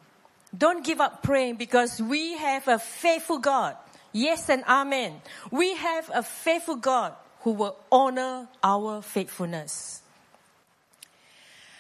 Don't 0.55 0.85
give 0.85 1.01
up 1.01 1.23
praying 1.23 1.55
because 1.55 2.01
we 2.01 2.37
have 2.37 2.67
a 2.67 2.79
faithful 2.79 3.39
God. 3.39 3.75
Yes 4.11 4.49
and 4.49 4.63
amen. 4.65 5.21
We 5.51 5.75
have 5.75 6.09
a 6.13 6.23
faithful 6.23 6.77
God 6.77 7.13
who 7.41 7.51
will 7.51 7.77
honor 7.91 8.47
our 8.63 9.01
faithfulness. 9.01 10.01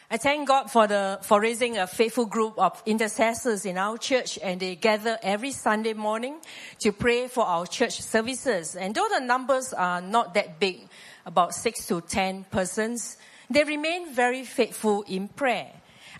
I 0.09 0.17
thank 0.17 0.47
God 0.47 0.69
for 0.69 0.85
the, 0.85 1.19
for 1.23 1.41
raising 1.41 1.77
a 1.77 1.87
faithful 1.87 2.25
group 2.25 2.59
of 2.59 2.81
intercessors 2.85 3.65
in 3.65 3.77
our 3.77 3.97
church 3.97 4.37
and 4.41 4.59
they 4.59 4.75
gather 4.75 5.17
every 5.23 5.51
Sunday 5.51 5.93
morning 5.93 6.37
to 6.79 6.91
pray 6.91 7.27
for 7.27 7.43
our 7.45 7.65
church 7.65 8.01
services. 8.01 8.75
And 8.75 8.93
though 8.93 9.07
the 9.11 9.19
numbers 9.25 9.73
are 9.73 10.01
not 10.01 10.35
that 10.35 10.59
big, 10.59 10.87
about 11.25 11.55
six 11.55 11.87
to 11.87 12.01
ten 12.01 12.45
persons, 12.51 13.17
they 13.49 13.63
remain 13.63 14.13
very 14.13 14.45
faithful 14.45 15.03
in 15.07 15.27
prayer. 15.27 15.71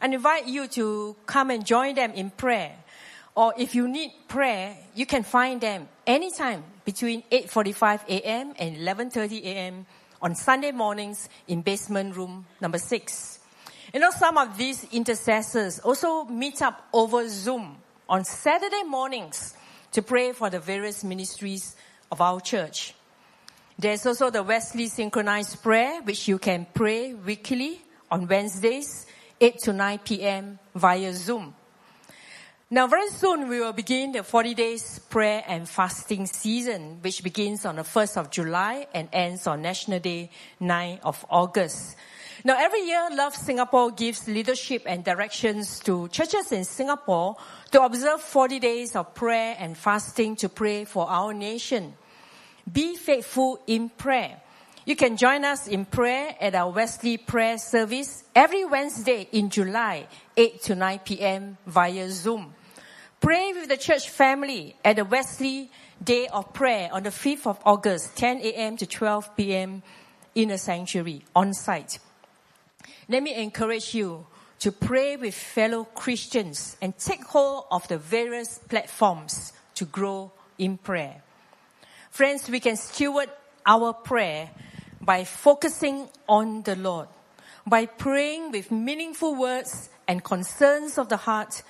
I 0.06 0.08
invite 0.08 0.46
you 0.46 0.68
to 0.68 1.16
come 1.26 1.50
and 1.50 1.66
join 1.66 1.96
them 1.96 2.12
in 2.12 2.30
prayer. 2.30 2.76
Or 3.34 3.56
if 3.58 3.74
you 3.74 3.88
need 3.88 4.12
prayer, 4.28 4.78
you 4.94 5.08
can 5.08 5.24
find 5.24 5.60
them 5.60 5.90
anytime 6.06 6.64
between 6.86 7.24
8.45 7.32 8.08
a.m. 8.10 8.54
and 8.60 8.78
11.30 8.78 9.44
a.m. 9.46 9.88
on 10.22 10.36
Sunday 10.36 10.72
mornings 10.72 11.28
in 11.48 11.64
basement 11.64 12.16
room 12.16 12.46
number 12.62 12.78
six. 12.78 13.40
You 13.96 14.00
know, 14.00 14.12
some 14.12 14.38
of 14.38 14.56
these 14.60 14.84
intercessors 14.92 15.80
also 15.80 16.26
meet 16.26 16.62
up 16.62 16.88
over 16.94 17.28
Zoom 17.28 17.78
on 18.08 18.26
Saturday 18.26 18.84
mornings 18.84 19.56
to 19.94 20.04
pray 20.04 20.34
for 20.34 20.52
the 20.52 20.60
various 20.60 21.04
ministries 21.04 21.76
of 22.12 22.22
our 22.22 22.40
church. 22.40 22.94
There's 23.80 24.06
also 24.06 24.30
the 24.30 24.44
Wesley 24.44 24.88
Synchronized 24.88 25.64
Prayer, 25.64 26.04
which 26.04 26.28
you 26.28 26.38
can 26.38 26.68
pray 26.76 27.16
weekly 27.16 27.82
on 28.12 28.28
Wednesdays, 28.28 29.08
8 29.40 29.60
to 29.60 29.74
9 29.74 30.00
p.m. 30.00 30.60
via 30.74 31.14
Zoom. 31.14 31.54
Now, 32.70 32.88
very 32.88 33.10
soon 33.10 33.48
we 33.48 33.60
will 33.60 33.74
begin 33.74 34.12
the 34.12 34.24
40 34.24 34.54
days 34.56 35.00
prayer 35.10 35.44
and 35.48 35.70
fasting 35.70 36.26
season, 36.26 36.98
which 37.02 37.24
begins 37.24 37.64
on 37.66 37.76
the 37.76 37.84
1st 37.84 38.18
of 38.18 38.32
July 38.32 38.88
and 38.94 39.08
ends 39.14 39.46
on 39.46 39.62
National 39.62 40.00
Day, 40.00 40.32
9 40.60 41.00
of 41.04 41.24
August. 41.30 41.96
Now, 42.44 42.58
every 42.58 42.82
year, 42.82 43.08
Love 43.12 43.36
Singapore 43.36 43.92
gives 43.92 44.28
leadership 44.28 44.84
and 44.86 45.04
directions 45.04 45.80
to 45.82 46.08
churches 46.08 46.52
in 46.52 46.64
Singapore 46.64 47.36
to 47.72 47.84
observe 47.84 48.22
40 48.22 48.60
days 48.60 48.96
of 48.96 49.14
prayer 49.14 49.56
and 49.60 49.78
fasting 49.78 50.36
to 50.38 50.50
pray 50.50 50.86
for 50.86 51.10
our 51.10 51.34
nation. 51.34 51.94
Be 52.72 52.96
faithful 52.96 53.60
in 53.68 53.90
prayer. 53.90 54.42
You 54.88 54.96
can 54.96 55.18
join 55.18 55.44
us 55.44 55.68
in 55.68 55.86
prayer 55.86 56.36
at 56.40 56.54
our 56.54 56.72
Wesley 56.72 57.18
prayer 57.18 57.58
service 57.58 58.24
every 58.36 58.66
Wednesday 58.66 59.28
in 59.32 59.50
July, 59.50 60.06
8 60.38 60.62
to 60.62 60.76
9 60.76 61.00
p.m. 61.00 61.58
via 61.66 62.12
Zoom. 62.12 62.54
Pray 63.20 63.52
with 63.54 63.68
the 63.68 63.78
church 63.78 64.08
family 64.12 64.76
at 64.86 64.98
the 64.98 65.06
Wesley 65.06 65.72
Day 66.04 66.28
of 66.28 66.54
Prayer 66.54 66.90
on 66.94 67.02
the 67.02 67.10
5th 67.10 67.48
of 67.48 67.60
August, 67.66 68.16
10 68.16 68.42
a.m. 68.42 68.78
to 68.78 68.86
12 68.86 69.36
p.m. 69.36 69.82
in 70.36 70.50
the 70.50 70.58
sanctuary 70.60 71.24
on 71.36 71.56
site. 71.56 71.98
Let 73.10 73.24
me 73.24 73.34
encourage 73.34 73.96
you 73.96 74.28
to 74.60 74.72
pray 74.72 75.16
with 75.16 75.34
fellow 75.34 75.86
Christians 75.86 76.78
and 76.80 76.96
take 77.00 77.24
hold 77.24 77.66
of 77.72 77.88
the 77.88 77.98
various 77.98 78.60
platforms 78.60 79.52
to 79.74 79.86
grow 79.86 80.32
in 80.60 80.78
prayer. 80.78 81.24
Friends, 82.12 82.48
we 82.48 82.60
can 82.60 82.76
steward 82.76 83.32
our 83.66 83.92
prayer 83.92 84.52
by 85.06 85.24
focusing 85.24 86.10
on 86.28 86.64
the 86.64 86.76
Lord, 86.76 87.08
by 87.66 87.86
praying 87.86 88.52
with 88.52 88.72
meaningful 88.72 89.36
words 89.36 89.90
and 90.08 90.24
concerns 90.24 90.98
of 90.98 91.10
the 91.10 91.18
heart, 91.18 91.62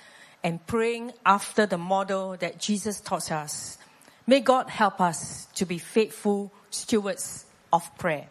and 0.42 0.64
praying 0.66 1.12
after 1.24 1.66
the 1.66 1.78
model 1.78 2.36
that 2.36 2.58
Jesus 2.58 3.00
taught 3.00 3.32
us. 3.32 3.78
May 4.26 4.40
God 4.40 4.68
help 4.68 5.00
us 5.00 5.46
to 5.54 5.66
be 5.66 5.78
faithful 5.78 6.52
stewards 6.70 7.46
of 7.72 7.82
prayer. 7.98 8.26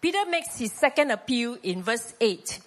Peter 0.00 0.26
makes 0.28 0.58
his 0.58 0.72
second 0.72 1.10
appeal 1.10 1.56
in 1.62 1.82
verse 1.82 2.14
8 2.20 2.60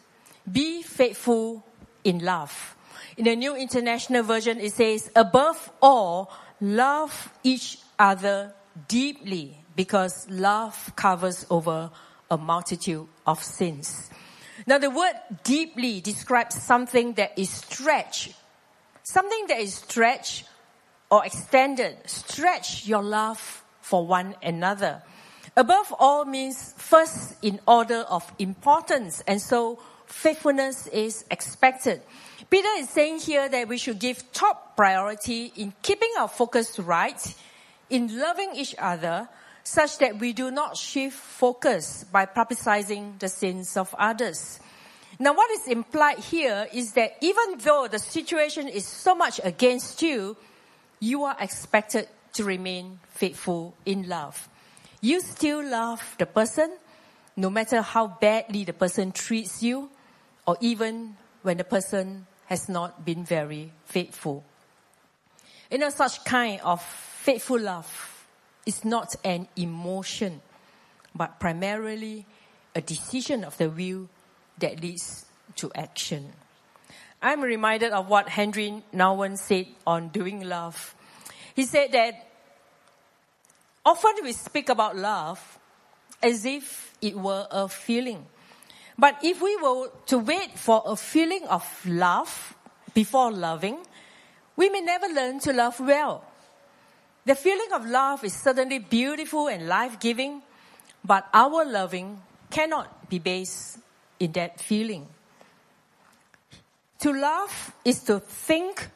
Be 0.52 0.82
faithful 0.82 1.64
in 2.04 2.20
love. 2.20 2.76
In 3.16 3.26
the 3.26 3.36
New 3.36 3.56
International 3.56 4.24
Version, 4.24 4.60
it 4.60 4.74
says, 4.74 5.12
Above 5.16 5.72
all, 5.82 6.32
love 6.60 7.32
each 7.44 7.78
other 8.00 8.54
deeply 8.88 9.59
because 9.80 10.30
love 10.30 10.92
covers 10.98 11.46
over 11.50 11.90
a 12.30 12.38
multitude 12.38 13.08
of 13.26 13.42
sins. 13.42 14.10
Now, 14.68 14.78
the 14.78 14.90
word 14.90 15.14
deeply 15.46 16.02
describes 16.02 16.62
something 16.62 17.14
that 17.14 17.40
is 17.40 17.50
stretched, 17.50 18.34
something 19.04 19.48
that 19.48 19.62
is 19.62 19.76
stretched 19.76 20.44
or 21.10 21.26
extended. 21.26 21.96
Stretch 22.10 22.88
your 22.88 23.02
love 23.02 23.64
for 23.80 24.06
one 24.06 24.36
another. 24.44 25.02
Above 25.56 25.96
all 25.98 26.26
means 26.26 26.74
first 26.76 27.36
in 27.42 27.62
order 27.66 28.00
of 28.10 28.30
importance, 28.38 29.24
and 29.28 29.42
so 29.42 29.80
faithfulness 30.08 30.88
is 30.88 31.24
expected. 31.32 32.02
Peter 32.50 32.68
is 32.80 32.90
saying 32.90 33.20
here 33.20 33.48
that 33.48 33.70
we 33.70 33.78
should 33.78 34.00
give 34.00 34.30
top 34.34 34.76
priority 34.76 35.54
in 35.56 35.72
keeping 35.82 36.12
our 36.20 36.28
focus 36.28 36.78
right, 36.80 37.34
in 37.90 38.20
loving 38.20 38.58
each 38.58 38.76
other, 38.78 39.30
such 39.70 39.98
that 40.00 40.20
we 40.20 40.34
do 40.34 40.52
not 40.52 40.78
shift 40.78 41.16
focus 41.16 42.06
by 42.12 42.26
publicizing 42.26 43.18
the 43.20 43.28
sins 43.28 43.78
of 43.78 43.94
others. 43.98 44.60
Now, 45.20 45.34
what 45.34 45.52
is 45.52 45.68
implied 45.68 46.20
here 46.20 46.68
is 46.74 46.94
that 46.94 47.18
even 47.22 47.58
though 47.60 47.88
the 47.88 48.00
situation 48.00 48.68
is 48.68 48.86
so 48.86 49.16
much 49.16 49.40
against 49.44 50.02
you, 50.02 50.38
you 51.00 51.24
are 51.24 51.36
expected 51.40 52.08
to 52.34 52.44
remain 52.44 53.00
faithful 53.10 53.74
in 53.86 54.08
love 54.08 54.50
you 55.02 55.22
still 55.22 55.64
love 55.64 56.16
the 56.18 56.26
person 56.26 56.72
no 57.38 57.50
matter 57.50 57.82
how 57.82 58.08
badly 58.08 58.66
the 58.66 58.74
person 58.74 59.12
treats 59.12 59.64
you 59.64 59.90
or 60.46 60.58
even 60.60 61.16
when 61.42 61.58
the 61.58 61.64
person 61.64 62.26
has 62.48 62.68
not 62.68 63.06
been 63.06 63.24
very 63.24 63.72
faithful. 63.86 64.44
You 65.72 65.78
know, 65.78 65.90
such 65.90 66.24
kind 66.26 66.60
of 66.62 66.82
faithful 66.84 67.60
love 67.60 68.09
is 68.70 68.86
not 68.86 69.16
an 69.26 69.48
emotion, 69.56 70.42
but 71.14 71.40
primarily 71.40 72.26
a 72.76 72.82
decision 72.82 73.44
of 73.44 73.58
the 73.58 73.70
will 73.70 74.08
that 74.60 74.80
leads 74.80 75.26
to 75.56 75.72
action. 75.74 76.32
I'm 77.22 77.42
reminded 77.42 77.92
of 77.92 78.08
what 78.08 78.30
Henry 78.30 78.84
Nouwen 78.94 79.38
said 79.38 79.68
on 79.86 80.10
doing 80.10 80.42
love. 80.42 80.96
He 81.56 81.66
said 81.66 81.92
that 81.92 82.30
Often 83.86 84.24
we 84.24 84.34
speak 84.34 84.70
about 84.70 84.96
love 84.96 85.42
as 86.22 86.46
if 86.46 86.94
it 87.02 87.18
were 87.18 87.48
a 87.50 87.68
feeling. 87.68 88.26
But 89.00 89.18
if 89.24 89.42
we 89.42 89.56
were 89.56 89.90
to 90.08 90.20
wait 90.20 90.60
for 90.60 90.84
a 90.86 90.96
feeling 90.96 91.48
of 91.48 91.66
love 91.88 92.56
before 92.94 93.32
loving, 93.32 93.78
we 94.56 94.70
may 94.70 94.82
never 94.82 95.08
learn 95.08 95.40
to 95.40 95.54
love 95.54 95.80
well. 95.80 96.29
The 97.30 97.36
feeling 97.36 97.74
of 97.74 97.86
love 97.86 98.24
is 98.24 98.34
certainly 98.34 98.80
beautiful 98.80 99.50
and 99.50 99.68
life 99.68 100.00
giving, 100.00 100.42
but 101.06 101.30
our 101.32 101.64
loving 101.64 102.20
cannot 102.50 103.08
be 103.08 103.20
based 103.20 103.78
in 104.20 104.32
that 104.32 104.60
feeling. 104.60 105.06
To 107.02 107.14
love 107.14 107.76
is 107.86 108.02
to 108.06 108.20
think, 108.20 108.90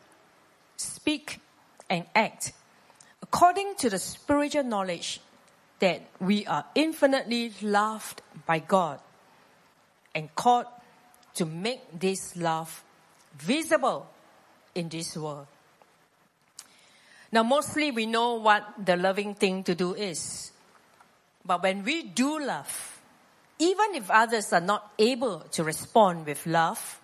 speak, 0.78 1.42
and 1.88 2.06
act 2.16 2.54
according 3.22 3.76
to 3.76 3.92
the 3.92 4.00
spiritual 4.00 4.64
knowledge 4.64 5.22
that 5.78 6.02
we 6.20 6.44
are 6.48 6.66
infinitely 6.74 7.54
loved 7.62 8.24
by 8.48 8.58
God 8.58 9.00
and 10.16 10.34
called 10.34 10.66
to 11.36 11.46
make 11.46 12.00
this 12.00 12.36
love 12.36 12.84
visible 13.38 14.10
in 14.74 14.90
this 14.90 15.16
world. 15.16 15.46
Now, 17.34 17.42
mostly 17.42 17.90
we 17.90 18.06
know 18.06 18.36
what 18.36 18.64
the 18.78 18.96
loving 18.96 19.34
thing 19.34 19.64
to 19.64 19.74
do 19.74 19.96
is. 19.96 20.52
But 21.44 21.64
when 21.64 21.84
we 21.84 22.04
do 22.04 22.40
love, 22.40 23.02
even 23.58 23.96
if 23.96 24.12
others 24.12 24.54
are 24.54 24.62
not 24.62 24.94
able 25.00 25.40
to 25.54 25.64
respond 25.64 26.28
with 26.28 26.46
love, 26.46 27.02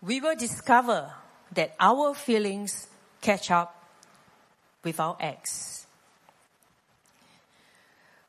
we 0.00 0.20
will 0.20 0.36
discover 0.36 1.10
that 1.52 1.74
our 1.80 2.14
feelings 2.14 2.86
catch 3.20 3.50
up 3.50 3.74
with 4.84 5.00
our 5.00 5.16
acts. 5.18 5.84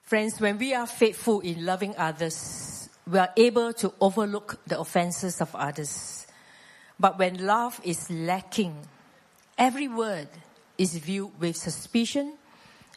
Friends, 0.02 0.42
when 0.42 0.58
we 0.58 0.74
are 0.74 0.88
faithful 0.88 1.42
in 1.42 1.68
loving 1.68 1.94
others, 1.98 2.90
we 3.06 3.20
are 3.20 3.30
able 3.38 3.74
to 3.74 3.94
overlook 4.02 4.60
the 4.66 4.80
offenses 4.80 5.40
of 5.40 5.54
others. 5.54 6.26
But 7.00 7.20
when 7.20 7.46
love 7.46 7.80
is 7.84 8.10
lacking, 8.10 8.88
every 9.56 9.88
word 9.88 10.30
is 10.78 10.98
viewed 10.98 11.32
with 11.40 11.56
suspicion 11.56 12.34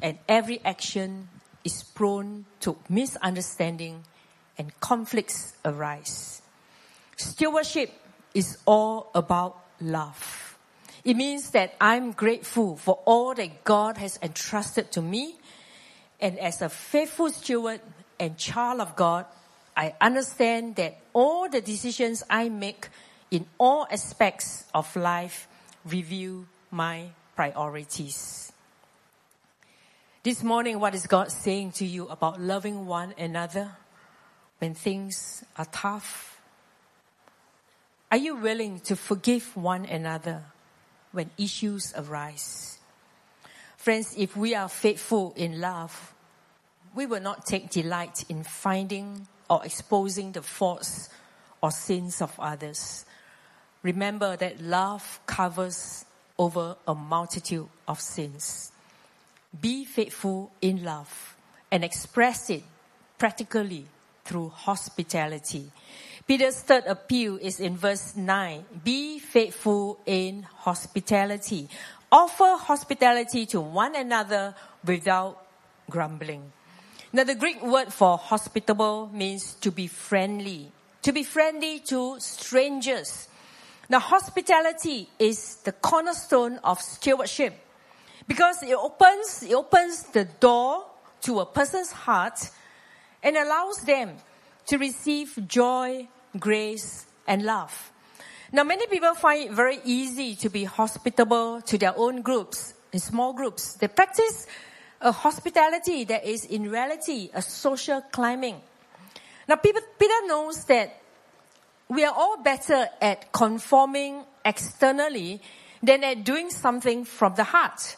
and 0.02 0.18
every 0.28 0.60
action 0.64 1.28
is 1.64 1.82
prone 1.82 2.46
to 2.60 2.76
misunderstanding 2.88 4.04
and 4.56 4.78
conflicts 4.80 5.54
arise. 5.64 6.42
Stewardship 7.16 7.92
is 8.34 8.58
all 8.66 9.10
about 9.14 9.58
love. 9.80 10.56
It 11.04 11.16
means 11.16 11.50
that 11.50 11.74
I'm 11.80 12.12
grateful 12.12 12.76
for 12.76 12.98
all 13.04 13.34
that 13.34 13.64
God 13.64 13.98
has 13.98 14.18
entrusted 14.22 14.92
to 14.92 15.02
me. 15.02 15.36
And 16.20 16.38
as 16.38 16.60
a 16.62 16.68
faithful 16.68 17.30
steward 17.30 17.80
and 18.18 18.36
child 18.36 18.80
of 18.80 18.96
God, 18.96 19.26
I 19.76 19.94
understand 20.00 20.76
that 20.76 20.98
all 21.12 21.48
the 21.48 21.60
decisions 21.60 22.24
I 22.28 22.48
make 22.48 22.88
in 23.30 23.46
all 23.58 23.86
aspects 23.90 24.64
of 24.74 24.94
life 24.96 25.46
reveal 25.84 26.46
my 26.70 27.10
priorities. 27.38 28.52
This 30.24 30.42
morning, 30.42 30.80
what 30.80 30.92
is 30.92 31.06
God 31.06 31.30
saying 31.30 31.70
to 31.78 31.86
you 31.86 32.08
about 32.08 32.40
loving 32.40 32.84
one 32.84 33.14
another 33.16 33.76
when 34.58 34.74
things 34.74 35.44
are 35.56 35.66
tough? 35.66 36.40
Are 38.10 38.16
you 38.16 38.34
willing 38.34 38.80
to 38.80 38.96
forgive 38.96 39.56
one 39.56 39.84
another 39.84 40.46
when 41.12 41.30
issues 41.38 41.94
arise? 41.96 42.80
Friends, 43.76 44.16
if 44.18 44.36
we 44.36 44.56
are 44.56 44.68
faithful 44.68 45.32
in 45.36 45.60
love, 45.60 46.12
we 46.92 47.06
will 47.06 47.22
not 47.22 47.46
take 47.46 47.70
delight 47.70 48.24
in 48.28 48.42
finding 48.42 49.28
or 49.48 49.64
exposing 49.64 50.32
the 50.32 50.42
faults 50.42 51.08
or 51.62 51.70
sins 51.70 52.20
of 52.20 52.34
others. 52.40 53.04
Remember 53.84 54.36
that 54.36 54.60
love 54.60 55.20
covers 55.26 56.04
over 56.38 56.76
a 56.86 56.94
multitude 56.94 57.68
of 57.86 58.00
sins. 58.00 58.72
Be 59.60 59.84
faithful 59.84 60.52
in 60.60 60.84
love 60.84 61.36
and 61.70 61.84
express 61.84 62.50
it 62.50 62.62
practically 63.18 63.86
through 64.24 64.50
hospitality. 64.50 65.70
Peter's 66.26 66.60
third 66.60 66.84
appeal 66.86 67.38
is 67.40 67.58
in 67.58 67.76
verse 67.76 68.14
9. 68.14 68.64
Be 68.84 69.18
faithful 69.18 69.98
in 70.04 70.42
hospitality. 70.42 71.68
Offer 72.12 72.56
hospitality 72.58 73.46
to 73.46 73.60
one 73.60 73.96
another 73.96 74.54
without 74.84 75.44
grumbling. 75.88 76.52
Now, 77.12 77.24
the 77.24 77.34
Greek 77.34 77.62
word 77.62 77.92
for 77.92 78.18
hospitable 78.18 79.10
means 79.12 79.54
to 79.54 79.72
be 79.72 79.86
friendly, 79.86 80.70
to 81.02 81.12
be 81.12 81.22
friendly 81.22 81.80
to 81.88 82.20
strangers. 82.20 83.28
Now, 83.88 84.00
hospitality 84.00 85.08
is 85.18 85.56
the 85.64 85.72
cornerstone 85.72 86.58
of 86.62 86.80
stewardship 86.80 87.54
because 88.26 88.62
it 88.62 88.74
opens, 88.74 89.42
it 89.42 89.54
opens 89.54 90.02
the 90.12 90.26
door 90.26 90.84
to 91.22 91.40
a 91.40 91.46
person's 91.46 91.90
heart 91.90 92.50
and 93.22 93.36
allows 93.36 93.80
them 93.82 94.16
to 94.66 94.76
receive 94.76 95.38
joy, 95.48 96.06
grace, 96.38 97.06
and 97.26 97.42
love. 97.44 97.92
Now, 98.52 98.64
many 98.64 98.86
people 98.86 99.14
find 99.14 99.50
it 99.50 99.52
very 99.52 99.78
easy 99.84 100.34
to 100.36 100.50
be 100.50 100.64
hospitable 100.64 101.62
to 101.62 101.78
their 101.78 101.96
own 101.96 102.20
groups, 102.20 102.74
in 102.92 102.98
small 102.98 103.32
groups. 103.32 103.74
They 103.74 103.88
practice 103.88 104.46
a 105.00 105.12
hospitality 105.12 106.04
that 106.04 106.26
is 106.26 106.44
in 106.44 106.70
reality 106.70 107.30
a 107.32 107.40
social 107.40 108.02
climbing. 108.12 108.60
Now, 109.48 109.56
Peter 109.56 109.80
knows 110.26 110.64
that 110.64 111.00
we 111.88 112.04
are 112.04 112.14
all 112.14 112.42
better 112.42 112.88
at 113.00 113.32
conforming 113.32 114.24
externally 114.44 115.40
than 115.82 116.04
at 116.04 116.24
doing 116.24 116.50
something 116.50 117.04
from 117.04 117.34
the 117.34 117.44
heart. 117.44 117.96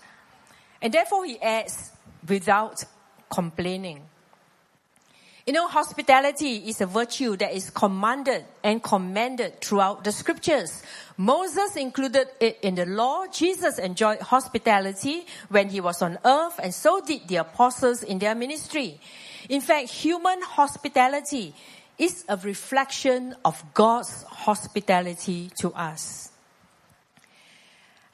And 0.82 0.92
therefore, 0.92 1.24
he 1.24 1.40
adds, 1.40 1.90
without 2.26 2.84
complaining. 3.30 4.02
You 5.46 5.54
know, 5.54 5.68
hospitality 5.68 6.68
is 6.68 6.80
a 6.80 6.86
virtue 6.86 7.36
that 7.38 7.52
is 7.52 7.70
commanded 7.70 8.44
and 8.62 8.82
commended 8.82 9.60
throughout 9.60 10.04
the 10.04 10.12
scriptures. 10.12 10.82
Moses 11.16 11.76
included 11.76 12.28
it 12.38 12.58
in 12.62 12.74
the 12.74 12.86
law. 12.86 13.26
Jesus 13.26 13.78
enjoyed 13.78 14.20
hospitality 14.20 15.26
when 15.48 15.68
he 15.68 15.80
was 15.80 16.02
on 16.02 16.18
earth, 16.24 16.60
and 16.62 16.72
so 16.72 17.00
did 17.00 17.26
the 17.26 17.36
apostles 17.36 18.02
in 18.02 18.18
their 18.18 18.34
ministry. 18.34 19.00
In 19.48 19.60
fact, 19.60 19.88
human 19.88 20.40
hospitality 20.42 21.54
is 22.00 22.24
a 22.28 22.36
reflection 22.38 23.36
of 23.44 23.62
God's 23.74 24.22
hospitality 24.22 25.50
to 25.60 25.70
us. 25.72 26.30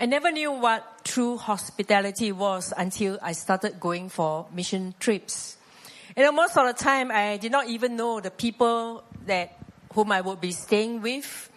I 0.00 0.06
never 0.06 0.32
knew 0.32 0.50
what 0.50 1.04
true 1.04 1.36
hospitality 1.38 2.32
was 2.32 2.74
until 2.76 3.16
I 3.22 3.30
started 3.30 3.78
going 3.78 4.08
for 4.08 4.46
mission 4.52 4.94
trips. 4.98 5.56
Know, 6.16 6.32
most 6.32 6.56
of 6.56 6.66
the 6.66 6.72
time 6.72 7.12
I 7.12 7.36
did 7.36 7.52
not 7.52 7.68
even 7.68 7.94
know 7.94 8.20
the 8.20 8.32
people 8.32 9.04
that 9.26 9.56
whom 9.94 10.10
I 10.10 10.20
would 10.20 10.40
be 10.40 10.50
staying 10.50 11.00
with. 11.00 11.48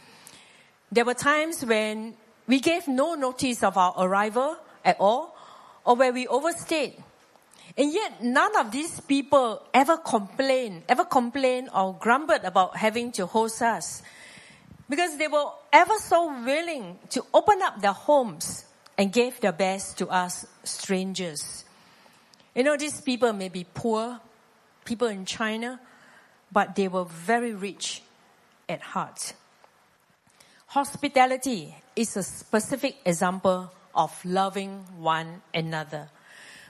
There 0.92 1.06
were 1.06 1.16
times 1.16 1.66
when 1.66 2.14
we 2.48 2.60
gave 2.60 2.88
no 2.88 3.16
notice 3.16 3.64
of 3.64 3.76
our 3.76 3.94
arrival 3.98 4.56
at 4.86 4.98
all, 5.00 5.36
or 5.84 5.96
where 5.96 6.14
we 6.14 6.28
overstayed. 6.28 7.04
And 7.80 7.94
yet 7.94 8.22
none 8.22 8.58
of 8.58 8.72
these 8.72 9.00
people 9.00 9.64
ever 9.74 9.96
complained, 9.96 10.84
ever 10.90 11.06
complained 11.06 11.70
or 11.74 11.96
grumbled 11.98 12.44
about 12.44 12.76
having 12.76 13.14
to 13.14 13.26
host 13.26 13.62
us. 13.62 14.04
Because 14.90 15.18
they 15.18 15.30
were 15.30 15.46
ever 15.72 15.94
so 15.98 16.28
willing 16.44 17.00
to 17.12 17.24
open 17.34 17.62
up 17.62 17.80
their 17.80 17.94
homes 17.94 18.66
and 18.98 19.14
gave 19.14 19.40
their 19.40 19.54
best 19.54 19.98
to 20.00 20.10
us 20.10 20.46
strangers. 20.66 21.64
You 22.54 22.64
know, 22.64 22.76
these 22.76 23.00
people 23.00 23.32
may 23.32 23.48
be 23.48 23.66
poor, 23.74 24.20
people 24.84 25.08
in 25.08 25.24
China, 25.24 25.80
but 26.52 26.76
they 26.76 26.90
were 26.90 27.06
very 27.06 27.54
rich 27.54 28.02
at 28.68 28.82
heart. 28.82 29.34
Hospitality 30.68 31.76
is 31.96 32.18
a 32.18 32.24
specific 32.24 32.98
example 33.06 33.72
of 33.96 34.12
loving 34.26 34.84
one 34.98 35.42
another. 35.54 36.10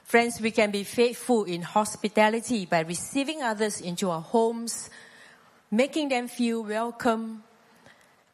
Friends, 0.10 0.41
we 0.41 0.50
can 0.50 0.72
be 0.72 0.84
faithful 0.84 1.43
in 1.43 1.62
hospitality 1.62 2.65
by 2.65 2.80
receiving 2.80 3.43
others 3.43 3.80
into 3.80 4.10
our 4.10 4.22
homes, 4.22 4.89
making 5.69 6.10
them 6.10 6.28
feel 6.28 6.63
welcome, 6.63 7.43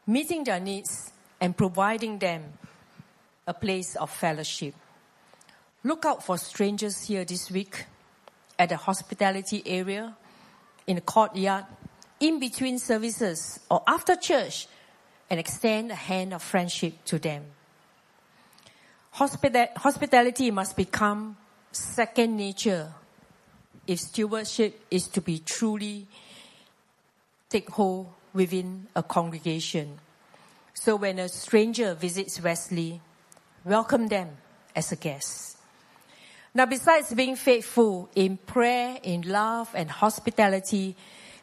meeting 0.07 0.45
their 0.45 0.61
needs, 0.61 1.11
and 1.41 1.57
providing 1.57 2.17
them 2.17 2.43
a 3.45 3.53
place 3.53 3.97
of 3.97 4.09
fellowship. 4.09 4.73
Look 5.83 6.05
out 6.05 6.23
for 6.23 6.38
strangers 6.38 7.03
here 7.03 7.25
this 7.25 7.51
week 7.51 7.83
at 8.57 8.69
the 8.69 8.77
hospitality 8.77 9.61
area, 9.65 10.15
in 10.88 10.95
the 10.95 11.01
courtyard, 11.01 11.65
in 12.21 12.39
between 12.39 12.79
services, 12.79 13.59
or 13.69 13.83
after 13.85 14.15
church 14.15 14.69
and 15.29 15.41
extend 15.41 15.91
a 15.91 15.95
hand 15.95 16.33
of 16.33 16.41
friendship 16.41 17.03
to 17.03 17.19
them. 17.19 17.43
hospitality 19.11 20.51
must 20.51 20.77
become 20.77 21.35
second 21.75 22.38
nature 22.38 22.93
if 23.85 23.99
stewardship 23.99 24.79
is 24.89 25.07
to 25.09 25.21
be 25.21 25.39
truly 25.39 26.07
take 27.49 27.69
hold 27.69 28.07
within 28.33 28.88
a 28.95 29.03
congregation. 29.03 29.99
So 30.73 30.95
when 30.95 31.19
a 31.19 31.29
stranger 31.29 31.93
visits 31.93 32.41
Wesley, 32.41 33.01
welcome 33.63 34.07
them 34.07 34.29
as 34.75 34.91
a 34.91 34.95
guest. 34.95 35.57
Now, 36.53 36.65
besides 36.65 37.13
being 37.13 37.35
faithful 37.35 38.09
in 38.15 38.38
prayer, 38.38 38.97
in 39.03 39.23
love, 39.23 39.69
and 39.75 39.91
hospitality, 39.91 40.95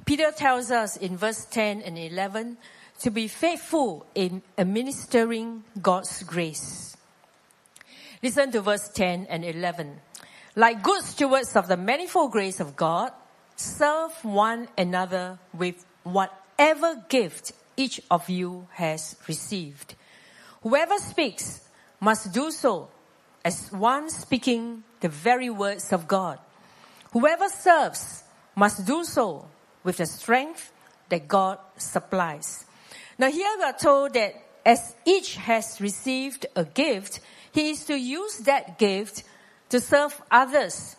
Peter 0.06 0.32
tells 0.32 0.70
us 0.70 0.96
in 0.96 1.16
verse 1.16 1.44
10 1.44 1.82
and 1.82 1.98
11 1.98 2.56
to 3.00 3.10
be 3.10 3.28
faithful 3.28 4.06
in 4.14 4.42
administering 4.56 5.64
God's 5.80 6.22
grace. 6.22 6.96
Listen 8.22 8.52
to 8.52 8.60
verse 8.60 8.88
10 8.88 9.26
and 9.28 9.44
11. 9.44 10.00
Like 10.54 10.82
good 10.82 11.02
stewards 11.02 11.56
of 11.56 11.68
the 11.68 11.76
manifold 11.76 12.32
grace 12.32 12.60
of 12.60 12.76
God, 12.76 13.12
serve 13.56 14.12
one 14.24 14.68
another 14.76 15.38
with 15.54 15.84
whatever 16.02 17.02
gift 17.08 17.52
each 17.76 18.00
of 18.10 18.28
you 18.28 18.68
has 18.72 19.16
received. 19.26 19.94
Whoever 20.62 20.98
speaks 20.98 21.60
must 22.00 22.32
do 22.32 22.50
so 22.50 22.88
as 23.44 23.72
one 23.72 24.10
speaking 24.10 24.84
the 25.00 25.08
very 25.08 25.50
words 25.50 25.92
of 25.92 26.06
God. 26.06 26.38
Whoever 27.12 27.48
serves 27.48 28.22
must 28.54 28.86
do 28.86 29.04
so 29.04 29.48
with 29.84 29.96
the 29.96 30.06
strength 30.06 30.72
that 31.08 31.26
God 31.28 31.58
supplies 31.76 32.66
now 33.18 33.30
here 33.30 33.54
we 33.58 33.64
are 33.64 33.72
told 33.72 34.14
that 34.14 34.34
as 34.64 34.94
each 35.04 35.36
has 35.36 35.80
received 35.80 36.46
a 36.56 36.64
gift, 36.64 37.20
he 37.52 37.70
is 37.70 37.84
to 37.84 37.96
use 37.96 38.38
that 38.38 38.78
gift 38.78 39.22
to 39.72 39.80
serve 39.80 40.12
others. 40.30 40.96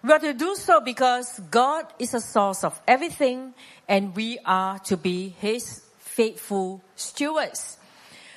We 0.00 0.12
are 0.12 0.20
to 0.20 0.32
do 0.32 0.54
so 0.54 0.80
because 0.80 1.40
God 1.50 1.86
is 1.98 2.14
a 2.14 2.20
source 2.20 2.62
of 2.62 2.80
everything 2.86 3.52
and 3.88 4.14
we 4.14 4.38
are 4.46 4.78
to 4.86 4.96
be 4.96 5.30
his 5.40 5.82
faithful 5.98 6.84
stewards. 6.94 7.78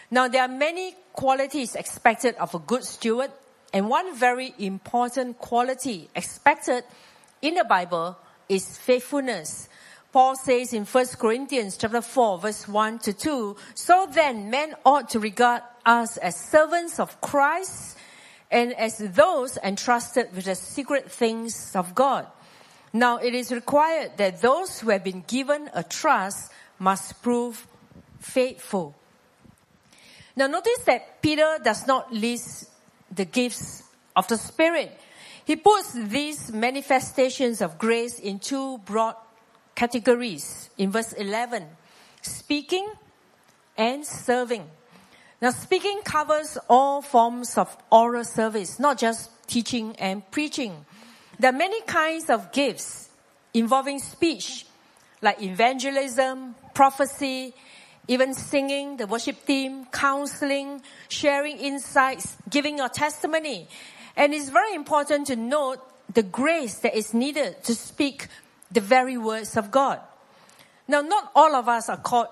Now 0.10 0.28
there 0.28 0.42
are 0.42 0.48
many 0.48 0.96
qualities 1.14 1.76
expected 1.76 2.34
of 2.38 2.56
a 2.56 2.60
good 2.60 2.84
steward 2.84 3.30
and 3.74 3.88
one 3.88 4.16
very 4.16 4.56
important 4.58 5.38
quality 5.38 6.10
expected 6.16 6.84
in 7.44 7.54
the 7.54 7.64
Bible 7.64 8.18
is 8.50 8.80
faithfulness. 8.80 9.70
Paul 10.12 10.36
says 10.36 10.74
in 10.74 10.86
1 10.86 11.06
Corinthians 11.20 11.78
chapter 11.78 12.02
4 12.02 12.40
verse 12.40 12.68
1 12.68 13.00
to 13.06 13.14
2, 13.14 13.56
so 13.76 14.08
then 14.12 14.50
men 14.50 14.74
ought 14.84 15.10
to 15.10 15.20
regard 15.20 15.62
us 15.86 16.18
as 16.18 16.36
servants 16.36 17.00
of 17.00 17.22
Christ 17.22 17.98
and 18.52 18.74
as 18.74 18.98
those 18.98 19.58
entrusted 19.64 20.34
with 20.36 20.46
the 20.46 20.56
secret 20.56 21.12
things 21.12 21.76
of 21.76 21.96
God. 21.96 22.28
Now 22.94 23.18
it 23.18 23.36
is 23.36 23.52
required 23.52 24.18
that 24.18 24.42
those 24.42 24.80
who 24.80 24.90
have 24.90 25.04
been 25.04 25.24
given 25.28 25.70
a 25.74 25.84
trust 25.84 26.52
must 26.80 27.22
prove 27.22 27.68
faithful. 28.20 28.96
Now 30.36 30.48
notice 30.48 30.80
that 30.86 31.22
Peter 31.22 31.58
does 31.64 31.88
not 31.88 32.14
list 32.14 32.70
the 33.12 33.26
gifts 33.26 33.84
of 34.16 34.28
the 34.28 34.38
Spirit. 34.38 34.98
He 35.46 35.56
puts 35.56 35.94
these 35.94 36.52
manifestations 36.52 37.62
of 37.62 37.78
grace 37.78 38.20
in 38.20 38.40
two 38.40 38.80
broad 38.80 39.16
categories 39.76 40.70
in 40.78 40.92
verse 40.92 41.14
11 41.14 41.68
speaking 42.22 42.90
and 43.78 44.06
serving. 44.06 44.66
Now, 45.46 45.52
speaking 45.52 46.02
covers 46.04 46.58
all 46.68 47.04
forms 47.04 47.56
of 47.56 47.78
oral 47.92 48.24
service, 48.24 48.80
not 48.80 48.98
just 48.98 49.30
teaching 49.46 49.96
and 49.98 50.24
preaching. 50.32 50.88
There 51.38 51.52
are 51.52 51.56
many 51.56 51.82
kinds 51.82 52.32
of 52.32 52.52
gifts 52.52 53.12
involving 53.54 54.00
speech, 54.00 54.66
like 55.22 55.44
evangelism, 55.44 56.56
prophecy, 56.74 57.54
even 58.08 58.34
singing, 58.34 58.98
the 58.98 59.06
worship 59.06 59.46
team, 59.46 59.86
counseling, 59.92 60.82
sharing 61.10 61.58
insights, 61.58 62.38
giving 62.50 62.80
your 62.80 62.90
testimony. 62.90 63.68
And 64.16 64.34
it's 64.34 64.50
very 64.50 64.74
important 64.74 65.28
to 65.28 65.36
note 65.36 65.78
the 66.12 66.24
grace 66.24 66.80
that 66.80 66.98
is 66.98 67.14
needed 67.14 67.64
to 67.66 67.76
speak 67.76 68.30
the 68.72 68.82
very 68.82 69.16
words 69.16 69.58
of 69.58 69.70
God. 69.70 70.00
Now, 70.88 71.02
not 71.02 71.32
all 71.36 71.54
of 71.54 71.70
us 71.70 71.88
are 71.88 71.98
called 71.98 72.30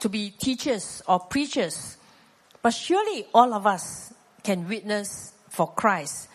to 0.00 0.08
be 0.08 0.30
teachers 0.30 1.00
or 1.06 1.20
preachers, 1.20 1.96
but 2.62 2.70
surely 2.70 3.26
all 3.34 3.52
of 3.54 3.66
us 3.66 4.12
can 4.42 4.68
witness 4.68 5.32
for 5.48 5.66
Christ. 5.72 6.28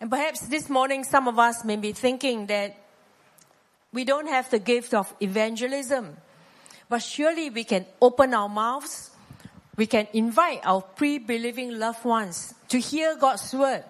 And 0.00 0.10
perhaps 0.10 0.40
this 0.46 0.68
morning, 0.68 1.04
some 1.04 1.28
of 1.28 1.38
us 1.38 1.64
may 1.64 1.76
be 1.76 1.92
thinking 1.92 2.46
that 2.46 2.76
we 3.92 4.04
don't 4.04 4.28
have 4.28 4.50
the 4.50 4.58
gift 4.58 4.94
of 4.94 5.12
evangelism, 5.20 6.16
but 6.88 6.98
surely 6.98 7.50
we 7.50 7.64
can 7.64 7.86
open 8.00 8.34
our 8.34 8.48
mouths. 8.48 9.10
We 9.76 9.86
can 9.86 10.06
invite 10.12 10.60
our 10.64 10.82
pre-believing 10.82 11.78
loved 11.78 12.04
ones 12.04 12.54
to 12.68 12.78
hear 12.78 13.16
God's 13.16 13.52
word. 13.54 13.84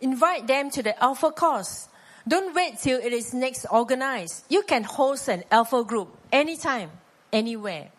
Invite 0.00 0.46
them 0.46 0.70
to 0.70 0.82
the 0.82 1.02
Alpha 1.02 1.30
course 1.30 1.88
don't 2.26 2.54
wait 2.54 2.78
till 2.78 2.98
it 3.00 3.12
is 3.12 3.34
next 3.34 3.66
organized. 3.70 4.44
You 4.48 4.62
can 4.62 4.82
host 4.82 5.28
an 5.28 5.44
alpha 5.50 5.84
group 5.84 6.08
anytime, 6.32 6.90
anywhere. 7.30 7.90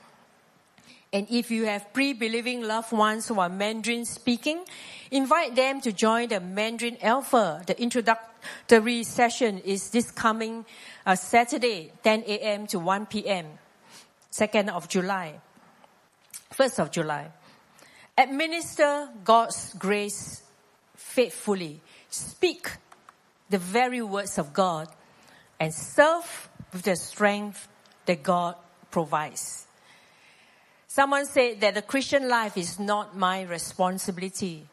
And 1.15 1.31
if 1.31 1.49
you 1.49 1.63
have 1.63 1.93
pre-believing 1.93 2.63
loved 2.63 2.91
ones 2.91 3.29
who 3.29 3.39
are 3.39 3.47
Mandarin 3.47 4.03
speaking, 4.03 4.65
invite 5.11 5.55
them 5.55 5.79
to 5.79 5.93
join 5.93 6.27
the 6.27 6.41
Mandarin 6.41 6.97
Alpha. 7.01 7.63
The 7.65 7.81
introductory 7.81 9.01
session 9.03 9.59
is 9.59 9.91
this 9.91 10.11
coming 10.11 10.65
uh, 11.05 11.15
Saturday, 11.15 11.93
10 12.03 12.23
a.m. 12.27 12.67
to 12.67 12.79
1 12.79 13.05
p.m., 13.05 13.45
2nd 14.29 14.67
of 14.67 14.89
July, 14.89 15.39
1st 16.53 16.79
of 16.79 16.91
July. 16.91 17.31
Administer 18.17 19.07
God's 19.23 19.73
grace 19.75 20.43
faithfully. 20.97 21.79
Speak 22.09 22.71
the 23.49 23.57
very 23.57 24.01
words 24.01 24.37
of 24.37 24.51
God 24.51 24.89
and 25.61 25.73
serve 25.73 26.49
with 26.73 26.81
the 26.81 26.97
strength 26.97 27.69
that 28.05 28.21
God 28.21 28.55
provides. 28.91 29.64
Someone 30.95 31.25
said 31.25 31.59
that 31.59 31.73
the 31.73 31.81
Christian 31.81 32.29
life 32.29 32.55
is 32.55 32.79
not 32.79 33.17
my 33.17 33.41
responsibility, 33.41 34.63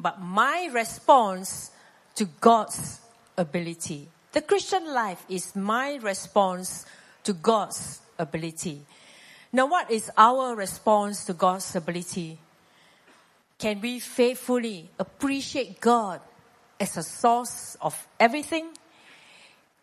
but 0.00 0.18
my 0.18 0.70
response 0.72 1.70
to 2.14 2.24
God's 2.40 3.00
ability. 3.36 4.08
The 4.32 4.40
Christian 4.40 4.90
life 4.94 5.22
is 5.28 5.54
my 5.54 5.96
response 5.96 6.86
to 7.24 7.34
God's 7.34 8.00
ability. 8.18 8.86
Now, 9.52 9.66
what 9.66 9.90
is 9.90 10.10
our 10.16 10.56
response 10.56 11.26
to 11.26 11.34
God's 11.34 11.76
ability? 11.76 12.38
Can 13.58 13.82
we 13.82 14.00
faithfully 14.00 14.88
appreciate 14.98 15.78
God 15.78 16.22
as 16.80 16.96
a 16.96 17.02
source 17.02 17.76
of 17.82 18.08
everything, 18.18 18.70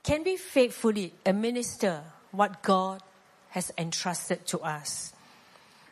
can 0.01 0.23
we 0.23 0.37
faithfully 0.37 1.13
administer 1.23 2.01
what 2.31 2.63
God 2.63 3.03
has 3.49 3.71
entrusted 3.77 4.47
to 4.47 4.59
us? 4.61 5.13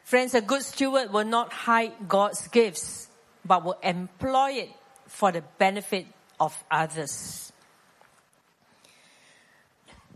Friends, 0.10 0.34
a 0.34 0.42
good 0.42 0.64
steward 0.64 1.14
will 1.14 1.24
not 1.24 1.54
hide 1.54 1.94
God's 2.08 2.48
gifts, 2.48 3.10
but 3.46 3.64
will 3.64 3.78
employ 3.84 4.54
it 4.54 4.70
for 5.06 5.32
the 5.32 5.44
benefit 5.60 6.08
of 6.40 6.58
others. 6.72 7.54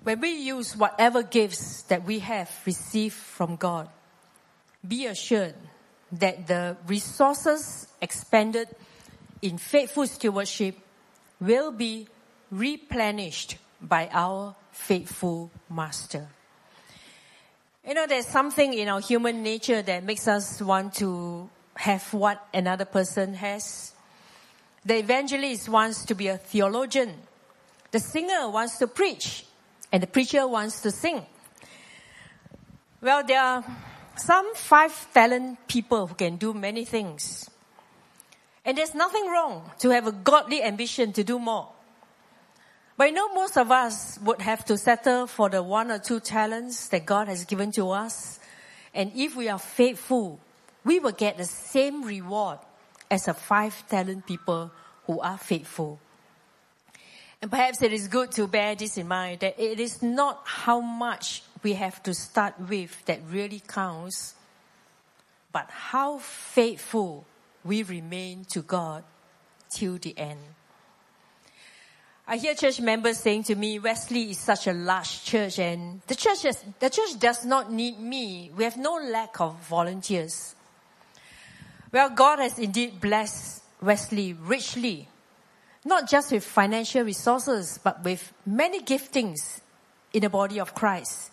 When 0.02 0.20
we 0.20 0.32
use 0.32 0.76
whatever 0.76 1.22
gifts 1.22 1.84
that 1.94 2.06
we 2.06 2.18
have 2.26 2.50
received 2.66 3.14
from 3.14 3.56
God, 3.56 3.88
be 4.82 5.06
assured 5.06 5.54
that 6.14 6.48
the 6.48 6.76
resources 6.88 7.86
expended 8.02 8.70
in 9.44 9.60
faithful 9.60 10.08
stewardship 10.08 10.76
will 11.40 11.72
be 11.72 12.08
replenished 12.50 13.58
by 13.80 14.10
our 14.12 14.56
faithful 14.72 15.52
master. 15.70 16.30
You 17.86 17.94
know, 17.94 18.08
there's 18.08 18.28
something 18.28 18.74
in 18.74 18.88
our 18.88 19.02
human 19.02 19.44
nature 19.44 19.82
that 19.82 20.06
makes 20.06 20.26
us 20.26 20.62
want 20.62 20.94
to 20.96 21.50
have 21.76 22.14
what 22.14 22.48
another 22.54 22.86
person 22.86 23.34
has. 23.34 23.92
The 24.86 25.00
evangelist 25.00 25.68
wants 25.68 26.06
to 26.06 26.16
be 26.16 26.28
a 26.28 26.38
theologian. 26.38 27.14
The 27.92 28.00
singer 28.00 28.50
wants 28.50 28.78
to 28.78 28.88
preach. 28.88 29.46
And 29.92 30.02
the 30.02 30.08
preacher 30.08 30.48
wants 30.48 30.80
to 30.84 30.92
sing. 30.92 31.26
Well, 33.02 33.22
there 33.26 33.42
are 33.42 33.66
some 34.16 34.56
five 34.56 35.14
talent 35.14 35.68
people 35.68 36.08
who 36.08 36.16
can 36.16 36.38
do 36.38 36.54
many 36.54 36.86
things. 36.86 37.50
And 38.64 38.78
there's 38.78 38.96
nothing 38.96 39.28
wrong 39.28 39.70
to 39.80 39.90
have 39.90 40.08
a 40.08 40.14
godly 40.14 40.64
ambition 40.64 41.12
to 41.14 41.24
do 41.26 41.38
more. 41.38 41.73
But 42.96 43.10
you 43.10 43.14
know, 43.14 43.34
most 43.34 43.58
of 43.58 43.72
us 43.72 44.20
would 44.20 44.42
have 44.42 44.64
to 44.66 44.78
settle 44.78 45.26
for 45.28 45.50
the 45.50 45.64
one 45.64 45.90
or 45.90 46.00
two 46.00 46.20
talents 46.20 46.88
that 46.90 47.06
God 47.06 47.28
has 47.28 47.46
given 47.46 47.72
to 47.74 47.90
us. 47.90 48.40
And 48.94 49.12
if 49.16 49.36
we 49.36 49.50
are 49.50 49.60
faithful, 49.60 50.40
we 50.84 51.00
will 51.00 51.12
get 51.12 51.38
the 51.38 51.46
same 51.46 52.04
reward 52.04 52.60
as 53.10 53.26
the 53.26 53.34
five 53.34 53.88
talent 53.90 54.28
people 54.28 54.72
who 55.08 55.20
are 55.20 55.38
faithful. 55.38 56.00
And 57.42 57.50
perhaps 57.52 57.82
it 57.82 57.92
is 57.92 58.08
good 58.08 58.32
to 58.34 58.48
bear 58.48 58.76
this 58.76 58.98
in 58.98 59.08
mind 59.08 59.42
that 59.42 59.60
it 59.60 59.80
is 59.80 60.02
not 60.02 60.42
how 60.46 60.80
much 60.80 61.44
we 61.62 61.74
have 61.74 62.02
to 62.04 62.14
start 62.14 62.54
with 62.70 63.04
that 63.06 63.20
really 63.30 63.62
counts, 63.68 64.36
but 65.52 65.70
how 65.70 66.20
faithful 66.20 67.26
we 67.66 67.84
remain 67.84 68.46
to 68.52 68.62
God 68.62 69.04
till 69.70 69.98
the 69.98 70.18
end. 70.18 70.40
I 72.26 72.38
hear 72.38 72.56
church 72.56 72.80
members 72.80 73.18
saying 73.18 73.44
to 73.44 73.56
me, 73.56 73.80
Wesley 73.80 74.32
is 74.32 74.38
such 74.38 74.68
a 74.68 74.74
large 74.74 75.26
church 75.26 75.60
and 75.60 76.02
the 76.08 76.16
church, 76.16 76.46
is, 76.46 76.64
the 76.80 76.90
church 76.90 77.20
does 77.20 77.44
not 77.44 77.72
need 77.72 78.00
me. 78.00 78.50
We 78.56 78.64
have 78.64 78.78
no 78.78 78.94
lack 78.96 79.42
of 79.42 79.60
volunteers. 79.68 80.56
Well, 81.92 82.10
God 82.10 82.40
has 82.40 82.58
indeed 82.60 83.02
blessed 83.02 83.62
Wesley 83.82 84.34
richly, 84.34 85.10
not 85.84 86.10
just 86.10 86.32
with 86.32 86.46
financial 86.46 87.04
resources, 87.04 87.78
but 87.84 88.02
with 88.06 88.32
many 88.46 88.80
giftings 88.80 89.60
in 90.14 90.22
the 90.22 90.30
body 90.30 90.62
of 90.62 90.74
Christ. 90.74 91.30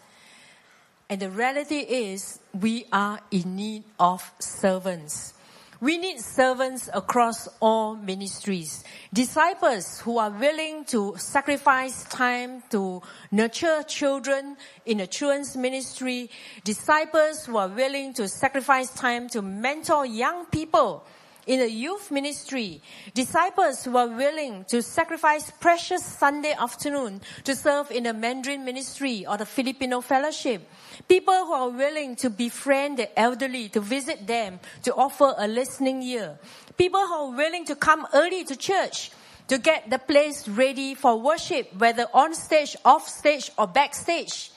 And 1.09 1.21
the 1.21 1.31
reality 1.31 1.79
is 1.79 2.41
we 2.53 2.87
are 2.93 3.21
in 3.31 3.55
need 3.55 3.85
of 3.99 4.29
servants. 4.41 5.35
We 5.81 5.97
need 5.97 6.21
servants 6.21 6.91
across 6.93 7.49
all 7.59 7.97
ministries. 7.97 8.85
Disciples 9.15 9.99
who 10.01 10.19
are 10.19 10.29
willing 10.29 10.85
to 10.87 11.15
sacrifice 11.17 12.05
time 12.05 12.63
to 12.69 13.01
nurture 13.31 13.83
children 13.85 14.59
in 14.85 15.01
a 15.01 15.07
children's 15.07 15.57
ministry. 15.57 16.29
Disciples 16.65 17.47
who 17.47 17.57
are 17.57 17.69
willing 17.69 18.13
to 18.15 18.29
sacrifice 18.29 18.91
time 18.91 19.31
to 19.31 19.41
mentor 19.41 20.05
young 20.05 20.45
people 20.47 21.03
in 21.51 21.61
a 21.61 21.67
youth 21.67 22.11
ministry. 22.11 22.81
Disciples 23.13 23.85
who 23.85 23.97
are 23.97 24.07
willing 24.07 24.65
to 24.69 24.83
sacrifice 24.83 25.51
precious 25.59 26.05
Sunday 26.05 26.53
afternoon 26.53 27.21
to 27.43 27.57
serve 27.57 27.91
in 27.91 28.05
the 28.05 28.15
Mandarin 28.15 28.65
ministry 28.65 29.27
or 29.27 29.37
the 29.37 29.45
Filipino 29.47 30.01
fellowship 30.01 30.63
People 31.09 31.35
who 31.47 31.53
are 31.53 31.71
willing 31.71 32.17
to 32.17 32.31
befriend 32.31 32.99
the 32.99 33.19
elderly, 33.19 33.69
to 33.71 33.81
visit 33.81 34.27
them, 34.27 34.61
to 34.83 34.95
offer 34.95 35.35
a 35.39 35.49
listening 35.49 36.03
ear. 36.03 36.39
People 36.77 37.01
who 37.01 37.15
are 37.15 37.37
willing 37.37 37.65
to 37.67 37.75
come 37.75 38.07
early 38.15 38.45
to 38.45 38.57
church, 38.57 39.11
to 39.49 39.59
get 39.59 39.91
the 39.91 39.99
place 39.99 40.47
ready 40.47 40.95
for 40.95 41.19
worship, 41.19 41.75
whether 41.77 42.07
on 42.15 42.35
stage, 42.35 42.77
off 42.85 43.09
stage, 43.09 43.51
or 43.59 43.67
backstage. 43.67 44.53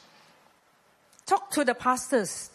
Talk 1.26 1.50
to 1.52 1.64
the 1.64 1.74
pastors 1.74 2.52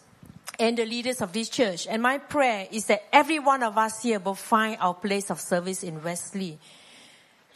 and 0.59 0.77
the 0.77 0.85
leaders 0.85 1.21
of 1.21 1.31
this 1.31 1.49
church. 1.49 1.87
And 1.87 2.01
my 2.01 2.17
prayer 2.17 2.67
is 2.71 2.85
that 2.87 3.03
every 3.11 3.39
one 3.39 3.63
of 3.63 3.77
us 3.77 4.03
here 4.03 4.19
will 4.19 4.35
find 4.35 4.77
our 4.79 4.93
place 4.93 5.31
of 5.31 5.39
service 5.39 5.83
in 5.83 6.03
Wesley. 6.03 6.59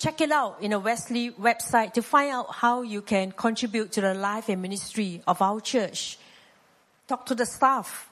check 0.03 0.19
it 0.19 0.31
out 0.31 0.57
in 0.61 0.71
the 0.71 0.79
Wesley 0.79 1.31
website 1.31 1.93
to 1.93 2.01
find 2.01 2.31
out 2.31 2.53
how 2.53 2.81
you 2.81 3.01
can 3.01 3.31
contribute 3.31 3.91
to 3.93 4.01
the 4.01 4.13
life 4.13 4.49
and 4.49 4.61
ministry 4.61 5.21
of 5.25 5.41
our 5.41 5.61
church. 5.61 6.17
Talk 7.07 7.25
to 7.27 7.35
the 7.35 7.45
staff. 7.45 8.09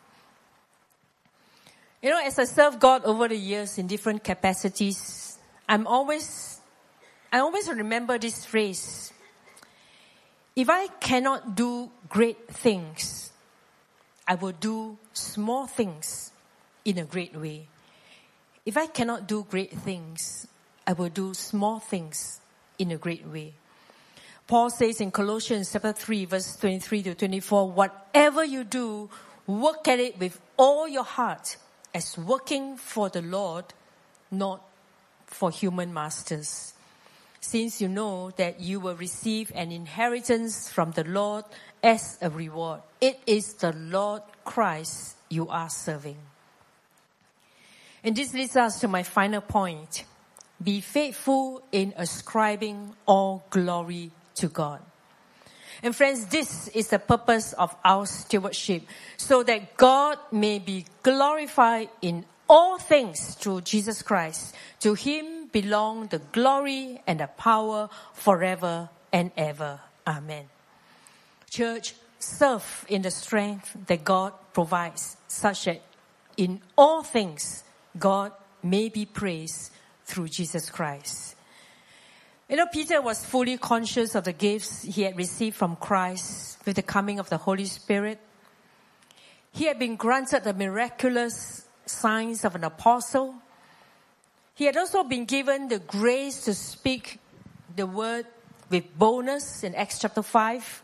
You 2.01 2.09
know, 2.09 2.21
as 2.23 2.39
I 2.39 2.45
serve 2.45 2.79
God 2.79 3.03
over 3.03 3.27
the 3.27 3.35
years 3.35 3.77
in 3.77 3.87
different 3.87 4.23
capacities, 4.23 5.37
I'm 5.67 5.85
always, 5.85 6.59
I 7.31 7.39
always 7.39 7.69
remember 7.69 8.17
this 8.17 8.45
phrase. 8.45 9.11
If 10.55 10.69
I 10.69 10.87
cannot 10.87 11.55
do 11.55 11.91
great 12.07 12.47
things, 12.47 13.30
I 14.27 14.35
will 14.35 14.53
do 14.53 14.97
small 15.13 15.67
things 15.67 16.31
in 16.85 16.97
a 16.97 17.05
great 17.05 17.35
way. 17.35 17.67
If 18.65 18.77
I 18.77 18.87
cannot 18.87 19.27
do 19.27 19.45
great 19.49 19.71
things, 19.71 20.47
I 20.85 20.93
will 20.93 21.09
do 21.09 21.33
small 21.33 21.79
things 21.79 22.39
in 22.77 22.91
a 22.91 22.97
great 22.97 23.25
way. 23.25 23.53
Paul 24.47 24.69
says 24.69 24.99
in 25.01 25.11
Colossians 25.11 25.71
chapter 25.71 25.93
3 25.93 26.25
verse 26.25 26.55
23 26.57 27.03
to 27.03 27.15
24, 27.15 27.71
whatever 27.71 28.43
you 28.43 28.63
do, 28.63 29.09
work 29.47 29.87
at 29.87 29.99
it 29.99 30.19
with 30.19 30.39
all 30.57 30.87
your 30.87 31.03
heart 31.03 31.57
as 31.93 32.17
working 32.17 32.77
for 32.77 33.09
the 33.09 33.21
Lord, 33.21 33.65
not 34.29 34.61
for 35.25 35.51
human 35.51 35.93
masters. 35.93 36.73
Since 37.39 37.81
you 37.81 37.87
know 37.87 38.31
that 38.37 38.59
you 38.59 38.79
will 38.79 38.95
receive 38.95 39.51
an 39.55 39.71
inheritance 39.71 40.69
from 40.69 40.91
the 40.91 41.03
Lord 41.03 41.45
as 41.83 42.17
a 42.21 42.29
reward. 42.29 42.81
It 42.99 43.19
is 43.25 43.53
the 43.53 43.73
Lord 43.73 44.21
Christ 44.45 45.15
you 45.29 45.47
are 45.49 45.69
serving. 45.69 46.17
And 48.03 48.15
this 48.15 48.33
leads 48.33 48.55
us 48.55 48.79
to 48.81 48.87
my 48.87 49.03
final 49.03 49.41
point. 49.41 50.05
Be 50.61 50.81
faithful 50.81 51.63
in 51.71 51.93
ascribing 51.97 52.93
all 53.05 53.43
glory 53.49 54.11
to 54.35 54.47
God. 54.47 54.81
And 55.83 55.95
friends, 55.95 56.27
this 56.27 56.67
is 56.69 56.89
the 56.89 56.99
purpose 56.99 57.53
of 57.53 57.75
our 57.83 58.05
stewardship, 58.05 58.83
so 59.17 59.41
that 59.43 59.77
God 59.77 60.19
may 60.31 60.59
be 60.59 60.85
glorified 61.01 61.89
in 62.01 62.25
all 62.47 62.77
things 62.77 63.35
through 63.35 63.61
Jesus 63.61 64.01
Christ. 64.03 64.53
To 64.81 64.93
him 64.93 65.47
belong 65.47 66.07
the 66.07 66.19
glory 66.19 67.01
and 67.07 67.19
the 67.19 67.27
power 67.27 67.89
forever 68.13 68.89
and 69.11 69.31
ever. 69.35 69.79
Amen. 70.05 70.45
Church, 71.51 71.95
serve 72.17 72.85
in 72.87 73.01
the 73.01 73.11
strength 73.11 73.75
that 73.87 74.05
God 74.05 74.31
provides, 74.53 75.17
such 75.27 75.65
that 75.65 75.81
in 76.37 76.61
all 76.77 77.03
things 77.03 77.65
God 77.99 78.31
may 78.63 78.87
be 78.87 79.05
praised 79.05 79.73
through 80.05 80.29
Jesus 80.29 80.69
Christ. 80.69 81.35
You 82.47 82.55
know, 82.55 82.67
Peter 82.67 83.01
was 83.01 83.25
fully 83.25 83.57
conscious 83.57 84.15
of 84.15 84.23
the 84.23 84.31
gifts 84.31 84.83
he 84.83 85.01
had 85.01 85.17
received 85.17 85.57
from 85.57 85.75
Christ 85.75 86.57
with 86.65 86.77
the 86.77 86.81
coming 86.81 87.19
of 87.19 87.27
the 87.27 87.37
Holy 87.37 87.65
Spirit. 87.65 88.19
He 89.51 89.65
had 89.65 89.77
been 89.77 89.97
granted 89.97 90.45
the 90.45 90.53
miraculous 90.53 91.67
signs 91.85 92.45
of 92.45 92.55
an 92.55 92.63
apostle. 92.63 93.35
He 94.55 94.63
had 94.63 94.77
also 94.77 95.03
been 95.03 95.25
given 95.25 95.67
the 95.67 95.79
grace 95.79 96.45
to 96.45 96.53
speak 96.53 97.19
the 97.75 97.85
word 97.85 98.25
with 98.69 98.97
boldness 98.97 99.65
in 99.65 99.75
Acts 99.75 99.99
chapter 99.99 100.21
5. 100.21 100.83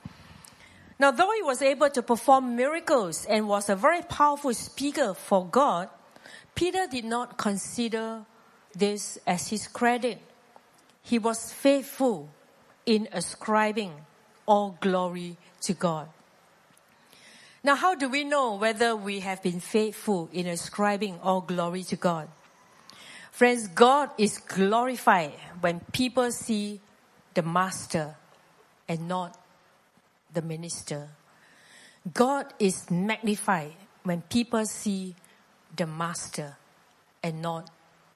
Now, 0.99 1.11
though 1.11 1.31
he 1.31 1.43
was 1.43 1.61
able 1.61 1.89
to 1.91 2.01
perform 2.01 2.55
miracles 2.55 3.25
and 3.25 3.47
was 3.47 3.69
a 3.69 3.75
very 3.75 4.01
powerful 4.01 4.53
speaker 4.53 5.13
for 5.13 5.45
God, 5.45 5.89
Peter 6.55 6.87
did 6.87 7.05
not 7.05 7.37
consider 7.37 8.25
this 8.73 9.19
as 9.27 9.49
his 9.49 9.67
credit 9.67 10.19
he 11.07 11.17
was 11.17 11.53
faithful 11.53 12.29
in 12.85 13.07
ascribing 13.13 13.93
all 14.45 14.77
glory 14.81 15.37
to 15.61 15.73
God. 15.73 16.09
Now, 17.63 17.75
how 17.75 17.95
do 17.95 18.09
we 18.09 18.25
know 18.25 18.55
whether 18.55 18.93
we 18.93 19.21
have 19.21 19.41
been 19.41 19.61
faithful 19.61 20.29
in 20.33 20.47
ascribing 20.47 21.19
all 21.23 21.39
glory 21.39 21.83
to 21.83 21.95
God? 21.95 22.27
Friends, 23.31 23.67
God 23.67 24.09
is 24.17 24.37
glorified 24.37 25.31
when 25.61 25.79
people 25.93 26.29
see 26.31 26.81
the 27.35 27.41
master 27.41 28.15
and 28.89 29.07
not 29.07 29.37
the 30.37 30.41
minister. 30.43 31.09
God 32.13 32.53
is 32.59 32.91
magnified 32.91 33.73
when 34.03 34.21
people 34.21 34.67
see 34.67 35.15
the 35.75 35.87
master 35.87 36.55
and 37.23 37.41
not 37.41 37.67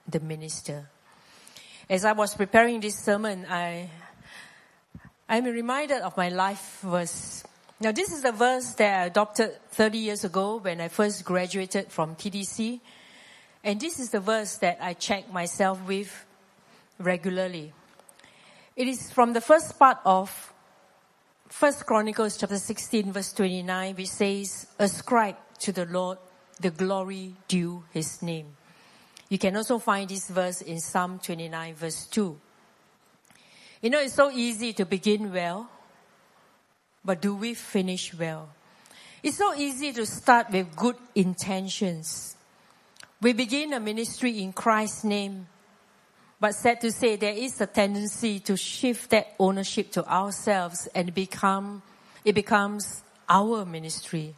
the 0.08 0.20
minister. 0.20 0.88
As 1.90 2.06
I 2.06 2.12
was 2.12 2.36
preparing 2.36 2.80
this 2.80 3.04
sermon, 3.04 3.48
I, 3.50 3.90
I'm 5.28 5.46
reminded 5.46 6.04
of 6.04 6.16
my 6.16 6.30
life 6.30 6.82
verse. 6.84 7.44
Now, 7.80 7.92
this 7.92 8.14
is 8.14 8.22
the 8.22 8.32
verse 8.32 8.74
that 8.74 9.02
I 9.02 9.06
adopted 9.06 9.58
30 9.72 9.98
years 9.98 10.24
ago 10.24 10.58
when 10.58 10.80
I 10.80 10.90
first 10.90 11.26
graduated 11.26 11.92
from 11.92 12.16
TTC. 12.16 12.82
And 13.64 13.82
this 13.82 14.00
is 14.00 14.12
the 14.12 14.20
verse 14.20 14.58
that 14.58 14.78
I 14.80 14.94
check 14.94 15.34
myself 15.34 15.82
with 15.88 16.14
regularly. 17.00 17.74
It 18.76 18.88
is 18.88 19.12
from 19.12 19.34
the 19.34 19.42
first 19.42 19.80
part 19.80 19.98
of 20.06 20.54
First 21.52 21.86
Chronicles 21.86 22.38
chapter 22.38 22.58
16 22.58 23.12
verse 23.12 23.34
29 23.34 23.96
which 23.96 24.08
says, 24.08 24.68
Ascribe 24.80 25.36
to 25.60 25.74
the 25.74 25.86
Lord 25.86 26.18
the 26.62 26.72
glory 26.72 27.36
due 27.50 27.84
his 27.92 28.22
name. 28.22 28.56
You 29.28 29.38
can 29.38 29.58
also 29.58 29.78
find 29.78 30.10
this 30.10 30.30
verse 30.30 30.62
in 30.62 30.80
Psalm 30.80 31.20
29 31.20 31.76
verse 31.76 32.08
2. 32.08 32.40
You 33.82 33.90
know, 33.90 34.00
it's 34.00 34.14
so 34.14 34.32
easy 34.32 34.72
to 34.74 34.86
begin 34.86 35.32
well, 35.34 35.70
but 37.04 37.22
do 37.22 37.36
we 37.36 37.54
finish 37.54 38.14
well? 38.14 38.48
It's 39.22 39.38
so 39.38 39.54
easy 39.54 39.92
to 39.92 40.06
start 40.06 40.52
with 40.52 40.74
good 40.76 40.96
intentions. 41.16 42.38
We 43.22 43.34
begin 43.34 43.74
a 43.74 43.80
ministry 43.82 44.42
in 44.42 44.54
Christ's 44.54 45.04
name, 45.04 45.48
but 46.42 46.56
sad 46.56 46.82
to 46.82 46.92
say, 46.92 47.18
there 47.18 47.36
is 47.36 47.62
a 47.62 47.68
tendency 47.68 48.40
to 48.40 48.58
shift 48.58 49.12
that 49.12 49.36
ownership 49.38 49.92
to 49.92 50.04
ourselves 50.12 50.88
and 50.96 51.14
become, 51.14 51.84
it 52.26 52.34
becomes 52.34 53.04
our 53.30 53.64
ministry. 53.64 54.34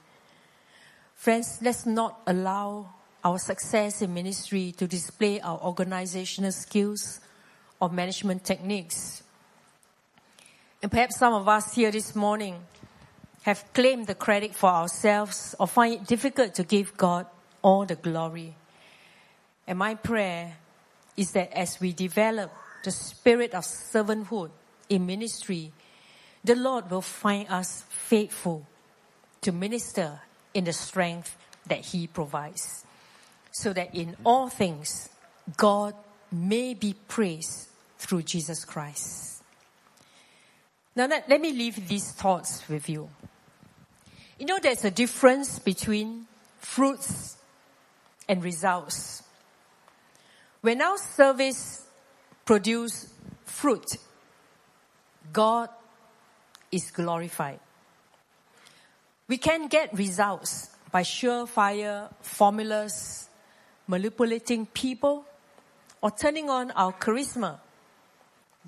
Friends, 1.15 1.59
let's 1.61 1.85
not 1.85 2.19
allow 2.27 2.89
our 3.23 3.39
success 3.39 4.01
in 4.01 4.13
ministry 4.13 4.73
to 4.73 4.85
display 4.85 5.39
our 5.39 5.57
organizational 5.63 6.51
skills 6.51 7.21
or 7.79 7.87
management 7.87 8.43
techniques. 8.43 9.23
And 10.81 10.91
perhaps 10.91 11.17
some 11.17 11.33
of 11.33 11.47
us 11.47 11.73
here 11.73 11.89
this 11.89 12.17
morning 12.17 12.59
have 13.43 13.63
claimed 13.71 14.07
the 14.07 14.15
credit 14.15 14.53
for 14.53 14.69
ourselves 14.69 15.55
or 15.57 15.67
find 15.67 15.93
it 15.93 16.05
difficult 16.05 16.53
to 16.55 16.63
give 16.63 16.97
God 16.97 17.27
all 17.61 17.85
the 17.85 17.95
glory. 17.95 18.55
And 19.65 19.79
my 19.79 19.95
prayer 19.95 20.57
is 21.15 21.31
that 21.31 21.51
as 21.53 21.79
we 21.79 21.93
develop 21.93 22.51
the 22.83 22.91
spirit 22.91 23.53
of 23.53 23.63
servanthood 23.63 24.49
in 24.89 25.05
ministry, 25.05 25.71
the 26.43 26.55
Lord 26.55 26.89
will 26.89 27.01
find 27.01 27.47
us 27.49 27.83
faithful 27.89 28.65
to 29.41 29.51
minister 29.51 30.21
in 30.53 30.65
the 30.65 30.73
strength 30.73 31.37
that 31.67 31.79
He 31.79 32.07
provides 32.07 32.85
so 33.51 33.71
that 33.73 33.93
in 33.95 34.17
all 34.25 34.49
things 34.49 35.09
God 35.55 35.93
may 36.31 36.73
be 36.73 36.95
praised 37.07 37.69
through 37.97 38.23
Jesus 38.23 38.65
Christ. 38.65 39.43
Now, 40.95 41.07
let, 41.07 41.29
let 41.29 41.41
me 41.41 41.51
leave 41.51 41.87
these 41.87 42.11
thoughts 42.11 42.67
with 42.67 42.89
you. 42.89 43.09
You 44.39 44.45
know, 44.45 44.59
there's 44.61 44.83
a 44.83 44.91
difference 44.91 45.59
between 45.59 46.27
fruits 46.59 47.37
and 48.27 48.43
results. 48.43 49.23
When 50.63 50.81
our 50.81 50.97
service 50.97 51.85
produce 52.45 53.13
fruit, 53.43 53.97
God 55.33 55.67
is 56.71 56.89
glorified. 56.89 57.59
We 59.27 59.37
can 59.37 59.67
get 59.67 59.93
results 59.93 60.69
by 60.89 61.03
surefire 61.03 62.09
formulas 62.21 63.27
manipulating 63.87 64.65
people, 64.67 65.25
or 66.01 66.11
turning 66.11 66.49
on 66.49 66.71
our 66.71 66.93
charisma. 66.93 67.59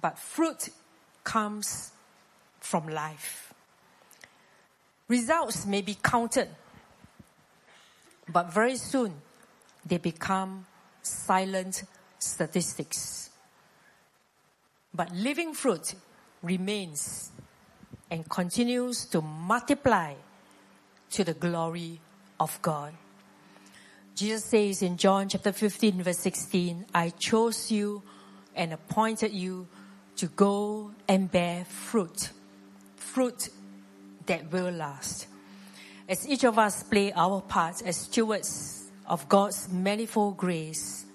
But 0.01 0.19
fruit 0.19 0.67
comes 1.23 1.93
from 2.59 2.89
life. 2.89 3.53
Results 5.07 5.65
may 5.65 5.81
be 5.81 5.95
counted, 5.95 6.49
but 8.27 8.51
very 8.51 8.75
soon 8.75 9.13
they 9.85 9.97
become 9.97 10.65
silent 11.05 11.83
statistics. 12.19 13.29
But 14.93 15.11
living 15.11 15.53
fruit 15.53 15.95
remains 16.41 17.31
and 18.09 18.27
continues 18.29 19.05
to 19.05 19.21
multiply 19.21 20.13
to 21.11 21.23
the 21.23 21.33
glory 21.33 21.99
of 22.39 22.61
God. 22.61 22.93
Jesus 24.15 24.45
says 24.45 24.81
in 24.81 24.95
John 24.95 25.27
chapter 25.27 25.51
15 25.51 26.01
verse 26.03 26.19
16, 26.19 26.85
I 26.93 27.09
chose 27.09 27.69
you 27.71 28.01
and 28.55 28.73
appointed 28.73 29.33
you 29.33 29.67
to 30.15 30.27
go 30.27 30.91
and 31.07 31.29
bear 31.29 31.65
fruit, 31.65 32.31
fruit 32.95 33.49
that 34.25 34.49
will 34.51 34.71
last. 34.71 35.27
As 36.07 36.27
each 36.27 36.45
of 36.45 36.57
us 36.57 36.83
play 36.83 37.11
our 37.11 37.41
part 37.41 37.81
as 37.81 37.97
stewards 37.97 38.84
of 39.07 39.29
God's 39.29 39.69
manifold 39.69 40.37
grace, 40.37 41.05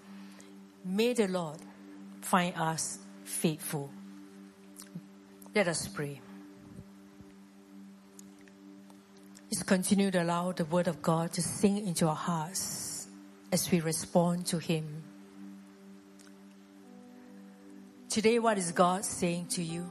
may 0.84 1.12
the 1.12 1.28
Lord 1.28 1.58
find 2.20 2.54
us 2.56 2.98
faithful. 3.24 3.90
Let 5.54 5.68
us 5.68 5.88
pray. 5.88 6.20
Let's 9.50 9.64
continue 9.64 10.12
to 10.12 10.22
allow 10.22 10.52
the 10.52 10.64
Word 10.64 10.86
of 10.86 11.02
God 11.02 11.32
to 11.32 11.42
sink 11.42 11.84
into 11.86 12.06
our 12.06 12.14
hearts 12.14 13.08
as 13.50 13.68
we 13.70 13.80
respond 13.80 14.46
to 14.46 14.58
Him. 14.58 15.02
Today, 18.08 18.38
what 18.38 18.58
is 18.58 18.70
God 18.70 19.04
saying 19.04 19.46
to 19.48 19.62
you? 19.62 19.88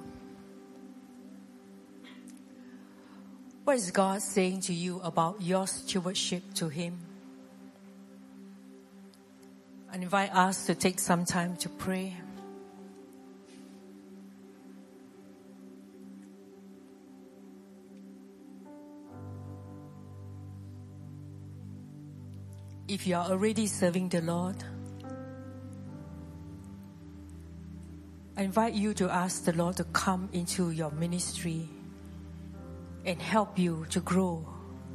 What 3.65 3.75
is 3.75 3.91
God 3.91 4.21
saying 4.21 4.61
to 4.61 4.73
you 4.73 4.99
about 5.01 5.41
your 5.41 5.67
stewardship 5.67 6.53
to 6.55 6.69
Him? 6.69 7.08
I 9.91 9.95
invite 9.95 10.33
us 10.33 10.65
to 10.67 10.75
take 10.75 10.99
some 10.99 11.25
time 11.25 11.55
to 11.57 11.69
pray. 11.69 12.15
if 22.89 23.05
you 23.05 23.15
are 23.15 23.29
already 23.29 23.67
serving 23.67 24.09
the 24.09 24.19
Lord, 24.21 24.55
I 28.35 28.41
invite 28.41 28.73
you 28.73 28.95
to 28.95 29.09
ask 29.09 29.45
the 29.45 29.53
Lord 29.53 29.77
to 29.77 29.83
come 29.83 30.27
into 30.33 30.71
your 30.71 30.89
ministry 30.91 31.69
and 33.05 33.21
help 33.21 33.59
you 33.59 33.85
to 33.91 33.99
grow 33.99 34.47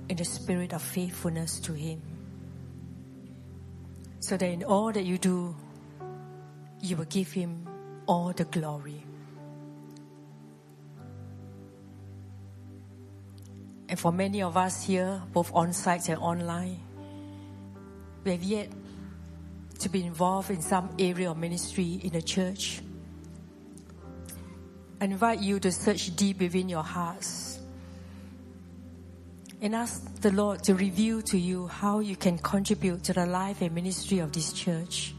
in 0.09 0.17
the 0.17 0.25
spirit 0.25 0.73
of 0.73 0.83
faithfulness 0.83 1.61
to 1.61 1.73
Him. 1.73 2.03
So 4.25 4.39
that 4.39 4.49
in 4.49 4.65
all 4.65 4.91
that 4.91 5.05
you 5.05 5.19
do, 5.19 5.55
you 6.81 6.97
will 6.97 7.05
give 7.05 7.31
Him 7.31 7.69
all 8.07 8.33
the 8.33 8.47
glory. 8.47 9.05
And 13.87 14.01
for 14.01 14.13
many 14.13 14.41
of 14.41 14.57
us 14.57 14.83
here, 14.83 15.21
both 15.35 15.53
on 15.53 15.75
site 15.75 16.09
and 16.09 16.19
online, 16.21 16.81
we 18.25 18.31
have 18.31 18.43
yet 18.43 18.71
to 19.81 19.91
be 19.91 20.07
involved 20.07 20.49
in 20.49 20.63
some 20.63 20.89
area 20.99 21.31
of 21.31 21.37
ministry 21.37 22.01
in 22.03 22.15
the 22.15 22.23
church. 22.23 22.81
I 25.03 25.05
invite 25.05 25.41
you 25.41 25.61
to 25.61 25.71
search 25.71 26.17
deep 26.17 26.41
within 26.41 26.71
your 26.71 26.83
hearts 26.83 27.54
and 29.61 29.75
ask 29.75 30.21
the 30.21 30.31
Lord 30.33 30.63
to 30.65 30.75
reveal 30.75 31.23
to 31.23 31.39
you 31.39 31.67
how 31.67 32.01
you 32.01 32.17
can 32.17 32.39
contribute 32.39 33.05
to 33.05 33.13
the 33.13 33.27
life 33.27 33.61
and 33.63 33.75
ministry 33.75 34.19
of 34.19 34.33
this 34.33 34.53
church. 34.53 35.15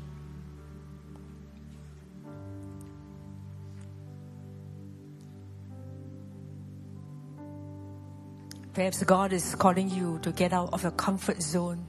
Perhaps 8.73 9.03
God 9.03 9.31
is 9.31 9.55
calling 9.55 9.89
you 9.89 10.19
to 10.21 10.31
get 10.31 10.51
out 10.51 10.73
of 10.73 10.83
your 10.83 10.91
comfort 10.91 11.41
zone 11.41 11.85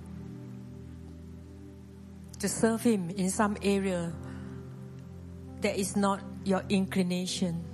to 2.39 2.49
serve 2.49 2.83
Him 2.83 3.11
in 3.11 3.29
some 3.29 3.57
area 3.63 4.13
that 5.63 5.77
is 5.77 5.97
not 5.97 6.21
your 6.45 6.63
inclination. 6.69 7.65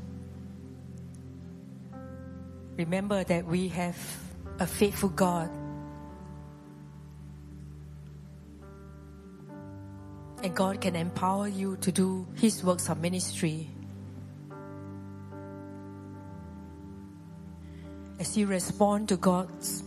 Remember 2.79 3.23
that 3.25 3.45
we 3.45 3.69
have 3.69 3.97
a 4.59 4.67
faithful 4.67 5.09
God. 5.09 5.51
And 10.43 10.55
God 10.55 10.81
can 10.81 10.97
empower 10.97 11.49
you 11.49 11.77
to 11.79 11.93
do 11.93 12.27
His 12.37 12.65
works 12.65 12.89
of 12.89 13.01
ministry. 13.01 13.69
As 18.19 18.37
you 18.37 18.47
respond 18.47 19.09
to 19.09 19.17
God's 19.17 19.83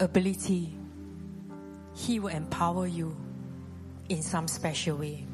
ability, 0.00 0.74
He 1.94 2.18
will 2.18 2.28
empower 2.28 2.86
you 2.86 3.16
in 4.08 4.22
some 4.22 4.48
special 4.48 4.96
way. 4.96 5.27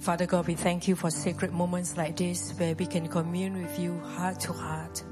Father 0.00 0.24
God, 0.24 0.46
we 0.46 0.54
thank 0.54 0.88
you 0.88 0.96
for 0.96 1.10
sacred 1.10 1.52
moments 1.52 1.98
like 1.98 2.16
this 2.16 2.52
where 2.58 2.74
we 2.74 2.86
can 2.86 3.06
commune 3.06 3.60
with 3.60 3.78
you 3.78 4.00
heart 4.00 4.40
to 4.40 4.52
heart. 4.52 5.04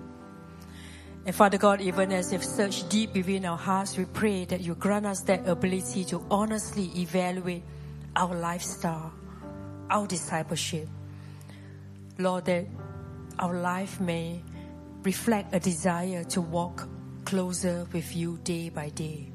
And 1.26 1.34
Father 1.34 1.58
God, 1.58 1.82
even 1.82 2.10
as 2.10 2.32
you've 2.32 2.42
searched 2.42 2.88
deep 2.88 3.12
within 3.12 3.44
our 3.44 3.58
hearts, 3.58 3.98
we 3.98 4.06
pray 4.06 4.46
that 4.46 4.62
you 4.62 4.74
grant 4.74 5.04
us 5.04 5.20
that 5.24 5.46
ability 5.46 6.06
to 6.06 6.24
honestly 6.30 6.90
evaluate 6.96 7.64
our 8.16 8.34
lifestyle, 8.34 9.12
our 9.90 10.06
discipleship. 10.06 10.88
Lord, 12.16 12.46
that 12.46 12.64
our 13.38 13.60
life 13.60 14.00
may 14.00 14.40
reflect 15.02 15.54
a 15.54 15.60
desire 15.60 16.24
to 16.24 16.40
walk 16.40 16.88
closer 17.26 17.86
with 17.92 18.16
you 18.16 18.38
day 18.42 18.70
by 18.70 18.88
day. 18.88 19.32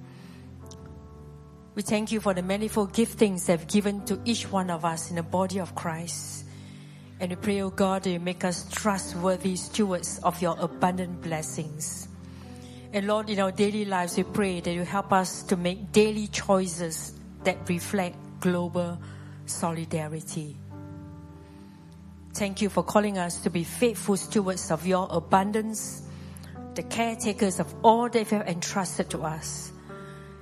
We 1.75 1.81
thank 1.81 2.11
you 2.11 2.19
for 2.19 2.35
the 2.35 2.43
manifold 2.43 2.93
giftings 2.93 3.47
that 3.47 3.59
have 3.59 3.67
given 3.67 4.05
to 4.05 4.19
each 4.25 4.51
one 4.51 4.69
of 4.69 4.85
us 4.85 5.09
in 5.09 5.15
the 5.15 5.23
body 5.23 5.59
of 5.59 5.73
Christ. 5.73 6.45
And 7.19 7.31
we 7.31 7.35
pray, 7.35 7.61
O 7.61 7.67
oh 7.67 7.69
God, 7.71 8.03
that 8.03 8.11
you 8.11 8.19
make 8.19 8.43
us 8.43 8.69
trustworthy 8.69 9.55
stewards 9.55 10.19
of 10.19 10.39
your 10.39 10.55
abundant 10.59 11.21
blessings. 11.23 12.07
And 12.91 13.07
Lord, 13.07 13.31
in 13.31 13.39
our 13.39 13.51
daily 13.51 13.85
lives, 13.85 14.17
we 14.17 14.23
pray 14.23 14.59
that 14.59 14.71
you 14.71 14.83
help 14.83 15.11
us 15.11 15.41
to 15.43 15.57
make 15.57 15.91
daily 15.91 16.27
choices 16.27 17.13
that 17.43 17.67
reflect 17.67 18.17
global 18.39 18.99
solidarity. 19.47 20.55
Thank 22.35 22.61
you 22.61 22.69
for 22.69 22.83
calling 22.83 23.17
us 23.17 23.41
to 23.41 23.49
be 23.49 23.63
faithful 23.63 24.15
stewards 24.15 24.69
of 24.69 24.85
your 24.85 25.07
abundance, 25.09 26.03
the 26.75 26.83
caretakers 26.83 27.59
of 27.59 27.73
all 27.83 28.09
that 28.09 28.31
you 28.31 28.37
have 28.37 28.47
entrusted 28.47 29.09
to 29.09 29.23
us. 29.23 29.72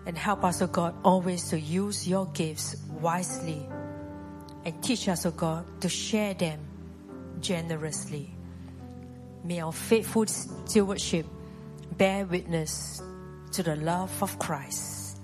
And 0.05 0.17
help 0.17 0.43
us, 0.43 0.61
O 0.61 0.65
oh 0.65 0.67
God, 0.67 0.95
always 1.03 1.49
to 1.49 1.59
use 1.59 2.07
your 2.07 2.25
gifts 2.27 2.75
wisely. 2.89 3.67
And 4.65 4.81
teach 4.83 5.07
us, 5.07 5.25
O 5.25 5.29
oh 5.29 5.31
God, 5.31 5.81
to 5.81 5.89
share 5.89 6.33
them 6.33 6.59
generously. 7.39 8.33
May 9.43 9.59
our 9.59 9.71
faithful 9.71 10.25
stewardship 10.27 11.25
bear 11.97 12.25
witness 12.25 13.01
to 13.53 13.63
the 13.63 13.75
love 13.75 14.11
of 14.23 14.39
Christ 14.39 15.19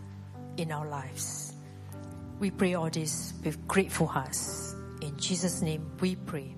in 0.57 0.71
our 0.71 0.87
lives. 0.87 1.53
We 2.39 2.51
pray 2.51 2.73
all 2.75 2.89
this 2.89 3.33
with 3.43 3.67
grateful 3.67 4.07
hearts. 4.07 4.75
In 5.01 5.17
Jesus' 5.17 5.61
name 5.61 5.91
we 5.99 6.15
pray. 6.15 6.55